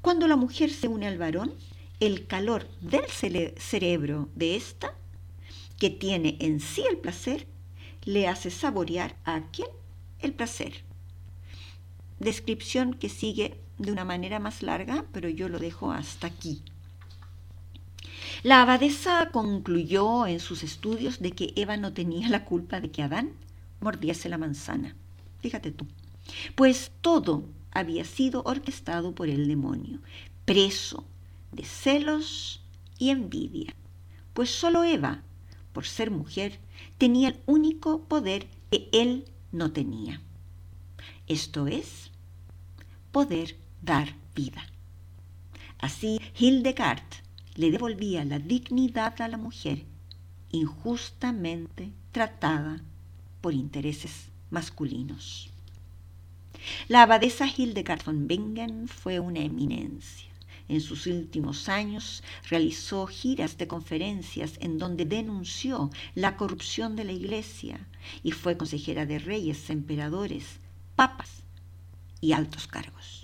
Cuando 0.00 0.28
la 0.28 0.36
mujer 0.36 0.70
se 0.70 0.86
une 0.86 1.08
al 1.08 1.18
varón, 1.18 1.52
el 1.98 2.26
calor 2.26 2.68
del 2.80 3.06
cerebro 3.58 4.28
de 4.34 4.54
ésta 4.54 4.94
que 5.78 5.90
tiene 5.90 6.36
en 6.40 6.60
sí 6.60 6.84
el 6.88 6.98
placer, 6.98 7.46
le 8.04 8.28
hace 8.28 8.50
saborear 8.50 9.16
a 9.24 9.42
quien 9.50 9.68
el 10.20 10.32
placer. 10.32 10.84
Descripción 12.20 12.94
que 12.94 13.08
sigue 13.08 13.60
de 13.78 13.92
una 13.92 14.04
manera 14.04 14.38
más 14.38 14.62
larga, 14.62 15.04
pero 15.12 15.28
yo 15.28 15.48
lo 15.48 15.58
dejo 15.58 15.92
hasta 15.92 16.28
aquí. 16.28 16.62
La 18.42 18.62
abadesa 18.62 19.30
concluyó 19.30 20.26
en 20.26 20.40
sus 20.40 20.62
estudios 20.62 21.20
de 21.20 21.32
que 21.32 21.52
Eva 21.56 21.76
no 21.76 21.92
tenía 21.92 22.28
la 22.28 22.44
culpa 22.44 22.80
de 22.80 22.90
que 22.90 23.02
Adán 23.02 23.32
mordiese 23.80 24.28
la 24.28 24.38
manzana. 24.38 24.94
Fíjate 25.40 25.70
tú. 25.70 25.86
Pues 26.54 26.92
todo 27.00 27.44
había 27.70 28.04
sido 28.04 28.42
orquestado 28.44 29.14
por 29.14 29.28
el 29.28 29.48
demonio, 29.48 30.00
preso 30.44 31.04
de 31.52 31.64
celos 31.64 32.62
y 32.98 33.10
envidia. 33.10 33.74
Pues 34.34 34.50
solo 34.50 34.84
Eva 34.84 35.22
por 35.76 35.84
ser 35.84 36.10
mujer, 36.10 36.58
tenía 36.96 37.28
el 37.28 37.40
único 37.44 38.04
poder 38.04 38.48
que 38.70 38.88
él 38.92 39.26
no 39.52 39.72
tenía. 39.72 40.22
Esto 41.26 41.66
es, 41.66 42.10
poder 43.12 43.58
dar 43.82 44.14
vida. 44.34 44.66
Así, 45.78 46.18
Hildegard 46.38 47.04
le 47.56 47.70
devolvía 47.70 48.24
la 48.24 48.38
dignidad 48.38 49.20
a 49.20 49.28
la 49.28 49.36
mujer 49.36 49.84
injustamente 50.50 51.92
tratada 52.12 52.82
por 53.40 53.54
intereses 53.54 54.28
masculinos. 54.50 55.50
La 56.88 57.02
abadesa 57.02 57.46
Hildegard 57.46 58.04
von 58.04 58.26
Bingen 58.26 58.88
fue 58.88 59.20
una 59.20 59.40
eminencia. 59.40 60.26
En 60.68 60.80
sus 60.80 61.06
últimos 61.06 61.68
años 61.68 62.24
realizó 62.50 63.06
giras 63.06 63.56
de 63.56 63.68
conferencias 63.68 64.54
en 64.60 64.78
donde 64.78 65.04
denunció 65.04 65.90
la 66.14 66.36
corrupción 66.36 66.96
de 66.96 67.04
la 67.04 67.12
Iglesia 67.12 67.86
y 68.24 68.32
fue 68.32 68.56
consejera 68.56 69.06
de 69.06 69.20
reyes, 69.20 69.70
emperadores, 69.70 70.58
papas 70.96 71.44
y 72.20 72.32
altos 72.32 72.66
cargos. 72.66 73.15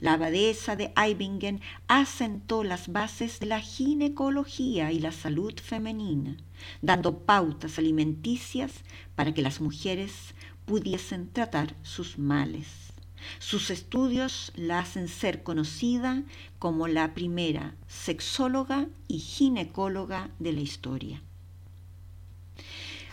La 0.00 0.14
abadesa 0.14 0.76
de 0.76 0.92
Eibingen 0.96 1.60
asentó 1.86 2.64
las 2.64 2.90
bases 2.90 3.38
de 3.38 3.46
la 3.46 3.60
ginecología 3.60 4.92
y 4.92 4.98
la 4.98 5.12
salud 5.12 5.52
femenina, 5.62 6.38
dando 6.80 7.18
pautas 7.18 7.78
alimenticias 7.78 8.72
para 9.14 9.34
que 9.34 9.42
las 9.42 9.60
mujeres 9.60 10.34
pudiesen 10.64 11.30
tratar 11.30 11.76
sus 11.82 12.18
males. 12.18 12.94
Sus 13.38 13.70
estudios 13.70 14.52
la 14.56 14.78
hacen 14.78 15.06
ser 15.06 15.42
conocida 15.42 16.22
como 16.58 16.88
la 16.88 17.12
primera 17.12 17.74
sexóloga 17.86 18.88
y 19.06 19.18
ginecóloga 19.18 20.30
de 20.38 20.52
la 20.52 20.60
historia. 20.60 21.22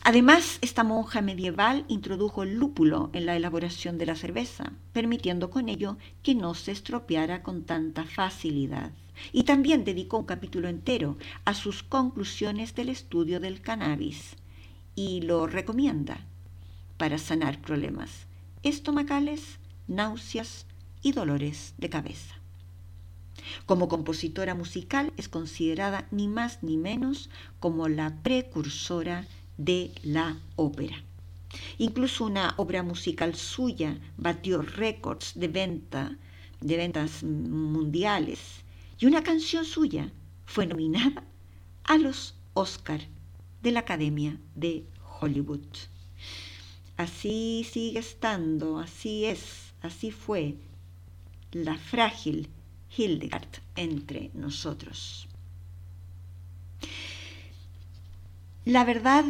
Además, 0.10 0.58
esta 0.62 0.86
monja 0.86 1.22
medieval 1.22 1.84
introdujo 1.90 2.44
el 2.44 2.56
lúpulo 2.56 3.10
en 3.12 3.26
la 3.26 3.36
elaboración 3.36 3.98
de 3.98 4.06
la 4.06 4.16
cerveza, 4.16 4.72
permitiendo 4.94 5.50
con 5.50 5.68
ello 5.68 5.98
que 6.24 6.34
no 6.34 6.54
se 6.54 6.72
estropeara 6.72 7.44
con 7.44 7.66
tanta 7.66 8.06
facilidad. 8.06 8.94
Y 9.34 9.44
también 9.44 9.84
dedicó 9.84 10.20
un 10.20 10.24
capítulo 10.24 10.70
entero 10.70 11.18
a 11.44 11.54
sus 11.54 11.84
conclusiones 11.84 12.74
del 12.74 12.88
estudio 12.88 13.42
del 13.42 13.60
cannabis 13.60 14.38
y 14.96 15.24
lo 15.24 15.46
recomienda 15.46 16.26
para 16.96 17.18
sanar 17.18 17.60
problemas 17.62 18.28
estomacales, 18.64 19.60
náuseas 19.90 20.68
y 21.02 21.12
dolores 21.12 21.74
de 21.80 21.90
cabeza. 21.90 22.36
Como 23.66 23.90
compositora 23.90 24.56
musical 24.56 25.12
es 25.18 25.28
considerada 25.28 26.08
ni 26.12 26.30
más 26.30 26.64
ni 26.64 26.78
menos 26.78 27.30
como 27.60 27.90
la 27.90 28.22
precursora 28.24 29.28
de 29.58 29.92
la 30.04 30.38
ópera. 30.56 31.04
Incluso 31.78 32.26
una 32.26 32.54
obra 32.58 32.84
musical 32.84 33.36
suya 33.36 33.98
batió 34.18 34.62
récords 34.62 35.34
de 35.36 35.48
venta, 35.48 36.18
de 36.62 36.78
ventas 36.78 37.24
mundiales, 37.24 38.40
y 39.00 39.06
una 39.06 39.24
canción 39.24 39.66
suya 39.66 40.12
fue 40.46 40.66
nominada 40.66 41.24
a 41.84 41.98
los 41.98 42.36
Oscar 42.54 43.02
de 43.62 43.72
la 43.72 43.82
Academia 43.82 44.38
de 44.56 44.86
Hollywood. 45.20 45.66
Así 46.98 47.66
sigue 47.72 48.00
estando, 48.00 48.80
así 48.80 49.26
es, 49.26 49.74
así 49.82 50.12
fue 50.12 50.56
la 51.52 51.78
frágil 51.78 52.50
Hildegard 52.96 53.62
entre 53.76 54.32
nosotros. 54.34 55.28
La 58.68 58.84
verdad, 58.84 59.24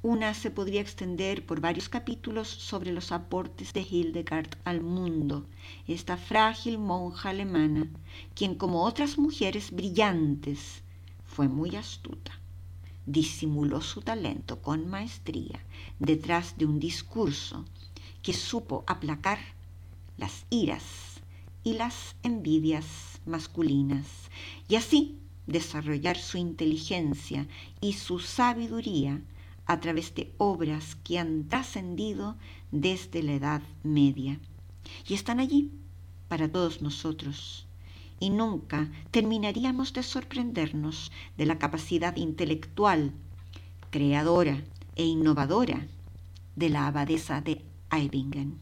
una 0.00 0.32
se 0.32 0.52
podría 0.52 0.80
extender 0.80 1.44
por 1.44 1.60
varios 1.60 1.88
capítulos 1.88 2.46
sobre 2.46 2.92
los 2.92 3.10
aportes 3.10 3.72
de 3.72 3.80
Hildegard 3.80 4.50
al 4.62 4.80
mundo, 4.80 5.44
esta 5.88 6.16
frágil 6.16 6.78
monja 6.78 7.30
alemana, 7.30 7.88
quien 8.36 8.54
como 8.54 8.84
otras 8.84 9.18
mujeres 9.18 9.72
brillantes 9.72 10.84
fue 11.24 11.48
muy 11.48 11.74
astuta. 11.74 12.30
Disimuló 13.06 13.80
su 13.80 14.02
talento 14.02 14.62
con 14.62 14.88
maestría 14.88 15.64
detrás 15.98 16.56
de 16.56 16.66
un 16.66 16.78
discurso 16.78 17.64
que 18.22 18.32
supo 18.32 18.84
aplacar 18.86 19.40
las 20.16 20.46
iras 20.48 20.84
y 21.64 21.72
las 21.72 22.14
envidias 22.22 23.20
masculinas 23.26 24.06
y 24.68 24.76
así 24.76 25.19
desarrollar 25.46 26.16
su 26.16 26.38
inteligencia 26.38 27.46
y 27.80 27.94
su 27.94 28.18
sabiduría 28.18 29.20
a 29.66 29.80
través 29.80 30.14
de 30.14 30.32
obras 30.38 30.96
que 31.04 31.18
han 31.18 31.48
trascendido 31.48 32.36
desde 32.72 33.22
la 33.22 33.34
Edad 33.34 33.62
Media 33.82 34.40
y 35.06 35.14
están 35.14 35.40
allí 35.40 35.70
para 36.28 36.50
todos 36.50 36.82
nosotros. 36.82 37.66
Y 38.18 38.30
nunca 38.30 38.90
terminaríamos 39.10 39.92
de 39.92 40.02
sorprendernos 40.02 41.10
de 41.38 41.46
la 41.46 41.58
capacidad 41.58 42.16
intelectual, 42.16 43.12
creadora 43.90 44.62
e 44.96 45.04
innovadora 45.04 45.86
de 46.56 46.68
la 46.68 46.86
abadesa 46.86 47.40
de 47.40 47.62
Eibingen. 47.90 48.58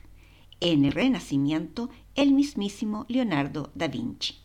en 0.61 0.85
el 0.85 0.93
Renacimiento, 0.93 1.89
el 2.15 2.31
mismísimo 2.31 3.05
Leonardo 3.09 3.71
da 3.75 3.87
Vinci. 3.89 4.35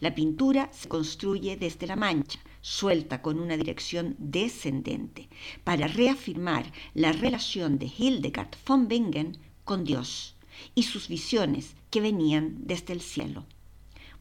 La 0.00 0.14
pintura 0.14 0.68
se 0.72 0.88
construye 0.88 1.56
desde 1.56 1.86
la 1.86 1.96
mancha, 1.96 2.40
suelta 2.60 3.22
con 3.22 3.38
una 3.40 3.56
dirección 3.56 4.16
descendente, 4.18 5.28
para 5.64 5.86
reafirmar 5.86 6.72
la 6.94 7.12
relación 7.12 7.78
de 7.78 7.86
Hildegard 7.86 8.50
von 8.66 8.88
Bingen 8.88 9.38
con 9.64 9.84
Dios 9.84 10.34
y 10.74 10.84
sus 10.84 11.08
visiones 11.08 11.74
que 11.90 12.00
venían 12.00 12.66
desde 12.66 12.92
el 12.92 13.00
cielo. 13.00 13.46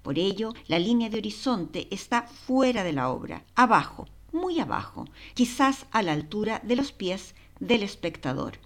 Por 0.01 0.17
ello, 0.17 0.53
la 0.67 0.79
línea 0.79 1.09
de 1.09 1.17
horizonte 1.17 1.87
está 1.91 2.23
fuera 2.23 2.83
de 2.83 2.93
la 2.93 3.09
obra, 3.09 3.43
abajo, 3.55 4.07
muy 4.31 4.59
abajo, 4.59 5.05
quizás 5.33 5.85
a 5.91 6.01
la 6.01 6.13
altura 6.13 6.61
de 6.63 6.75
los 6.75 6.91
pies 6.91 7.35
del 7.59 7.83
espectador, 7.83 8.59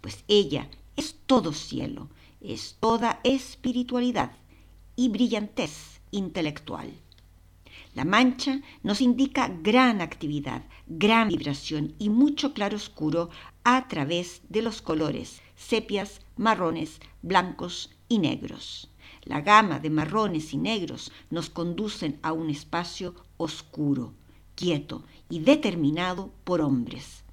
pues 0.00 0.24
ella 0.28 0.68
es 0.96 1.16
todo 1.26 1.52
cielo, 1.52 2.08
es 2.40 2.76
toda 2.80 3.20
espiritualidad 3.22 4.32
y 4.96 5.08
brillantez 5.08 6.00
intelectual. 6.10 6.92
La 7.94 8.04
mancha 8.04 8.60
nos 8.82 9.00
indica 9.00 9.48
gran 9.62 10.00
actividad, 10.00 10.62
gran 10.86 11.28
vibración 11.28 11.94
y 11.98 12.08
mucho 12.08 12.54
claroscuro 12.54 13.30
a 13.64 13.88
través 13.88 14.42
de 14.48 14.62
los 14.62 14.80
colores 14.80 15.42
sepias, 15.60 16.20
marrones, 16.36 17.00
blancos 17.22 17.90
y 18.08 18.18
negros. 18.18 18.88
La 19.24 19.42
gama 19.42 19.78
de 19.78 19.90
marrones 19.90 20.54
y 20.54 20.56
negros 20.56 21.12
nos 21.28 21.50
conducen 21.50 22.18
a 22.22 22.32
un 22.32 22.48
espacio 22.48 23.14
oscuro, 23.36 24.14
quieto 24.54 25.04
y 25.28 25.40
determinado 25.40 26.32
por 26.44 26.62
hombres. 26.62 27.24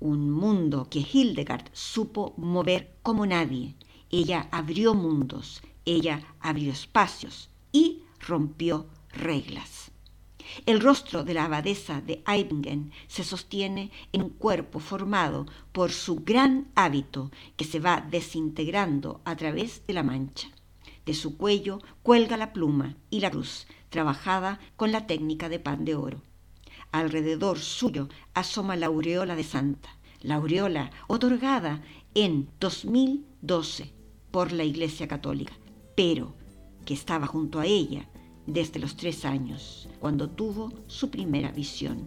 Un 0.00 0.30
mundo 0.30 0.88
que 0.90 0.98
Hildegard 0.98 1.70
supo 1.72 2.34
mover 2.36 2.96
como 3.02 3.24
nadie. 3.24 3.76
Ella 4.10 4.48
abrió 4.50 4.94
mundos, 4.94 5.62
ella 5.84 6.22
abrió 6.40 6.72
espacios 6.72 7.48
y 7.72 8.02
rompió 8.18 8.86
reglas. 9.16 9.90
El 10.64 10.80
rostro 10.80 11.24
de 11.24 11.34
la 11.34 11.44
abadesa 11.44 12.00
de 12.00 12.22
Eibingen 12.26 12.92
se 13.08 13.24
sostiene 13.24 13.90
en 14.12 14.22
un 14.22 14.30
cuerpo 14.30 14.78
formado 14.78 15.46
por 15.72 15.90
su 15.90 16.16
gran 16.16 16.68
hábito 16.74 17.30
que 17.56 17.64
se 17.64 17.80
va 17.80 18.00
desintegrando 18.00 19.20
a 19.24 19.36
través 19.36 19.86
de 19.86 19.94
la 19.94 20.02
mancha. 20.02 20.48
De 21.04 21.14
su 21.14 21.36
cuello 21.36 21.80
cuelga 22.02 22.36
la 22.36 22.52
pluma 22.52 22.96
y 23.10 23.20
la 23.20 23.30
cruz, 23.30 23.66
trabajada 23.90 24.58
con 24.76 24.92
la 24.92 25.06
técnica 25.06 25.48
de 25.48 25.58
pan 25.58 25.84
de 25.84 25.94
oro. 25.94 26.22
Alrededor 26.92 27.58
suyo 27.58 28.08
asoma 28.34 28.76
la 28.76 28.86
aureola 28.86 29.36
de 29.36 29.44
santa, 29.44 29.96
la 30.20 30.36
aureola 30.36 30.90
otorgada 31.06 31.82
en 32.14 32.48
2012 32.60 33.92
por 34.30 34.52
la 34.52 34.64
Iglesia 34.64 35.06
Católica, 35.06 35.52
pero 35.94 36.34
que 36.84 36.94
estaba 36.94 37.26
junto 37.26 37.60
a 37.60 37.66
ella 37.66 38.08
desde 38.46 38.78
los 38.80 38.96
tres 38.96 39.24
años, 39.24 39.88
cuando 40.00 40.28
tuvo 40.28 40.72
su 40.86 41.10
primera 41.10 41.50
visión. 41.50 42.06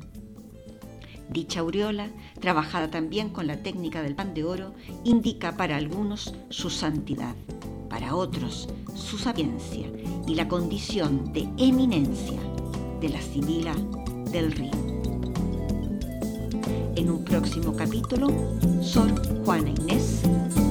Dicha 1.29 1.59
aureola, 1.59 2.09
trabajada 2.39 2.89
también 2.89 3.29
con 3.29 3.45
la 3.45 3.61
técnica 3.61 4.01
del 4.01 4.15
pan 4.15 4.33
de 4.33 4.43
oro, 4.43 4.73
indica 5.03 5.55
para 5.55 5.77
algunos 5.77 6.33
su 6.49 6.69
santidad, 6.69 7.35
para 7.89 8.15
otros 8.15 8.67
su 8.95 9.17
sapiencia 9.17 9.87
y 10.27 10.35
la 10.35 10.47
condición 10.47 11.31
de 11.33 11.47
eminencia 11.57 12.39
de 12.99 13.09
la 13.09 13.21
Sibila 13.21 13.75
del 14.31 14.51
Río. 14.51 14.71
En 16.95 17.09
un 17.09 17.23
próximo 17.23 17.75
capítulo, 17.75 18.27
Sor 18.81 19.43
Juana 19.45 19.69
Inés 19.69 20.23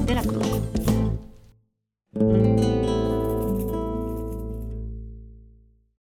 de 0.05 0.15
la 0.15 0.23
Cruz. 0.23 0.45